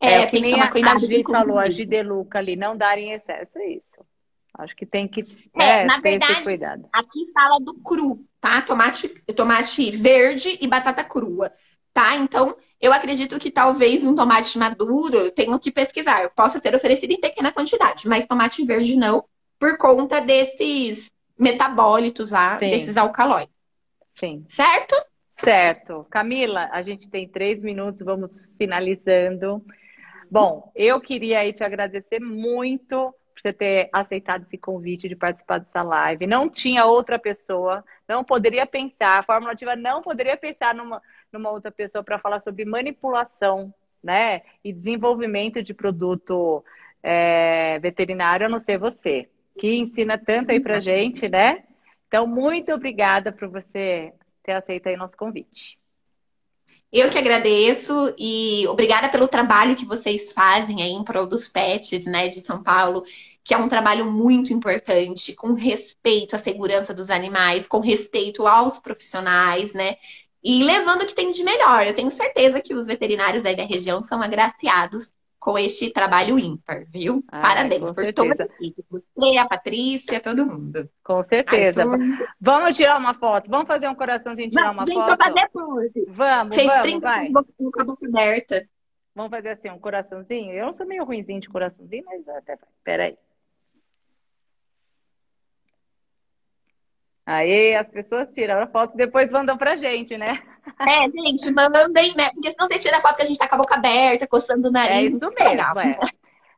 [0.00, 3.58] É, é que nem a, a Gi falou, a Gideluca ali, não dar em excesso,
[3.58, 4.06] é isso.
[4.54, 5.20] Acho que tem que
[5.54, 6.88] é, é na verdade, cuidado.
[6.90, 8.62] Aqui fala do cru, tá?
[8.62, 11.52] Tomate, tomate verde e batata crua,
[11.92, 12.16] tá?
[12.16, 16.30] Então, eu acredito que talvez um tomate maduro eu tenho que pesquisar.
[16.30, 19.24] Possa ser oferecido em pequena quantidade, mas tomate verde não,
[19.58, 21.12] por conta desses
[21.42, 22.70] metabólitos lá, Sim.
[22.70, 23.52] desses alcaloides.
[24.14, 24.46] Sim.
[24.48, 24.94] Certo?
[25.42, 26.06] Certo.
[26.08, 29.60] Camila, a gente tem três minutos, vamos finalizando.
[30.30, 35.58] Bom, eu queria aí te agradecer muito por você ter aceitado esse convite de participar
[35.58, 36.28] dessa live.
[36.28, 41.50] Não tinha outra pessoa, não poderia pensar, a Fórmula Ativa não poderia pensar numa, numa
[41.50, 44.42] outra pessoa para falar sobre manipulação, né?
[44.62, 46.64] E desenvolvimento de produto
[47.02, 49.28] é, veterinário, a não ser você,
[49.58, 51.64] que ensina tanto aí pra gente, né?
[52.08, 55.78] Então, muito obrigada por você ter aceito aí nosso convite.
[56.92, 62.04] Eu que agradeço e obrigada pelo trabalho que vocês fazem aí em prol dos pets,
[62.04, 63.02] né, de São Paulo,
[63.42, 68.78] que é um trabalho muito importante, com respeito à segurança dos animais, com respeito aos
[68.78, 69.96] profissionais, né?
[70.44, 71.86] E levando o que tem de melhor.
[71.86, 76.84] Eu tenho certeza que os veterinários aí da região são agraciados com este trabalho ímpar,
[76.88, 77.24] viu?
[77.28, 78.36] Parabéns por certeza.
[78.36, 78.48] toda.
[78.88, 80.88] Você, a Patrícia, todo mundo.
[81.02, 81.82] Com certeza.
[81.82, 81.98] Ai,
[82.40, 83.50] vamos tirar uma foto.
[83.50, 85.18] Vamos fazer um coraçãozinho tirar uma gente, foto?
[85.18, 86.06] fazer pose.
[86.10, 87.32] Vamos, Vocês vamos, vai.
[87.32, 88.68] Com a boca aberta.
[89.16, 90.52] Vamos fazer assim, um coraçãozinho?
[90.52, 92.68] Eu não sou meio ruimzinho de coraçãozinho, mas até vai.
[92.84, 93.18] Peraí.
[97.24, 100.26] Aí as pessoas tiram a foto e depois mandam pra gente, né?
[100.78, 102.30] É, gente, mandem, né?
[102.30, 104.68] Porque senão você tira a foto que a gente tá com a boca aberta, coçando
[104.68, 105.12] o nariz.
[105.12, 105.98] É isso mesmo, é.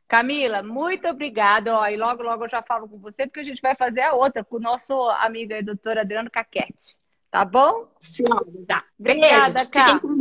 [0.07, 1.75] Camila, muito obrigada.
[1.75, 4.13] Ó, e logo, logo eu já falo com você, porque a gente vai fazer a
[4.13, 6.95] outra com o nosso amigo aí, doutor Adriano Caquete.
[7.31, 7.87] Tá bom?
[7.99, 8.23] Sim,
[8.67, 8.83] tá.
[8.99, 10.15] Obrigada, Beijo,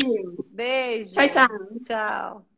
[0.51, 1.13] Beijo.
[1.13, 1.49] Tchau, tchau.
[1.87, 2.54] Tchau.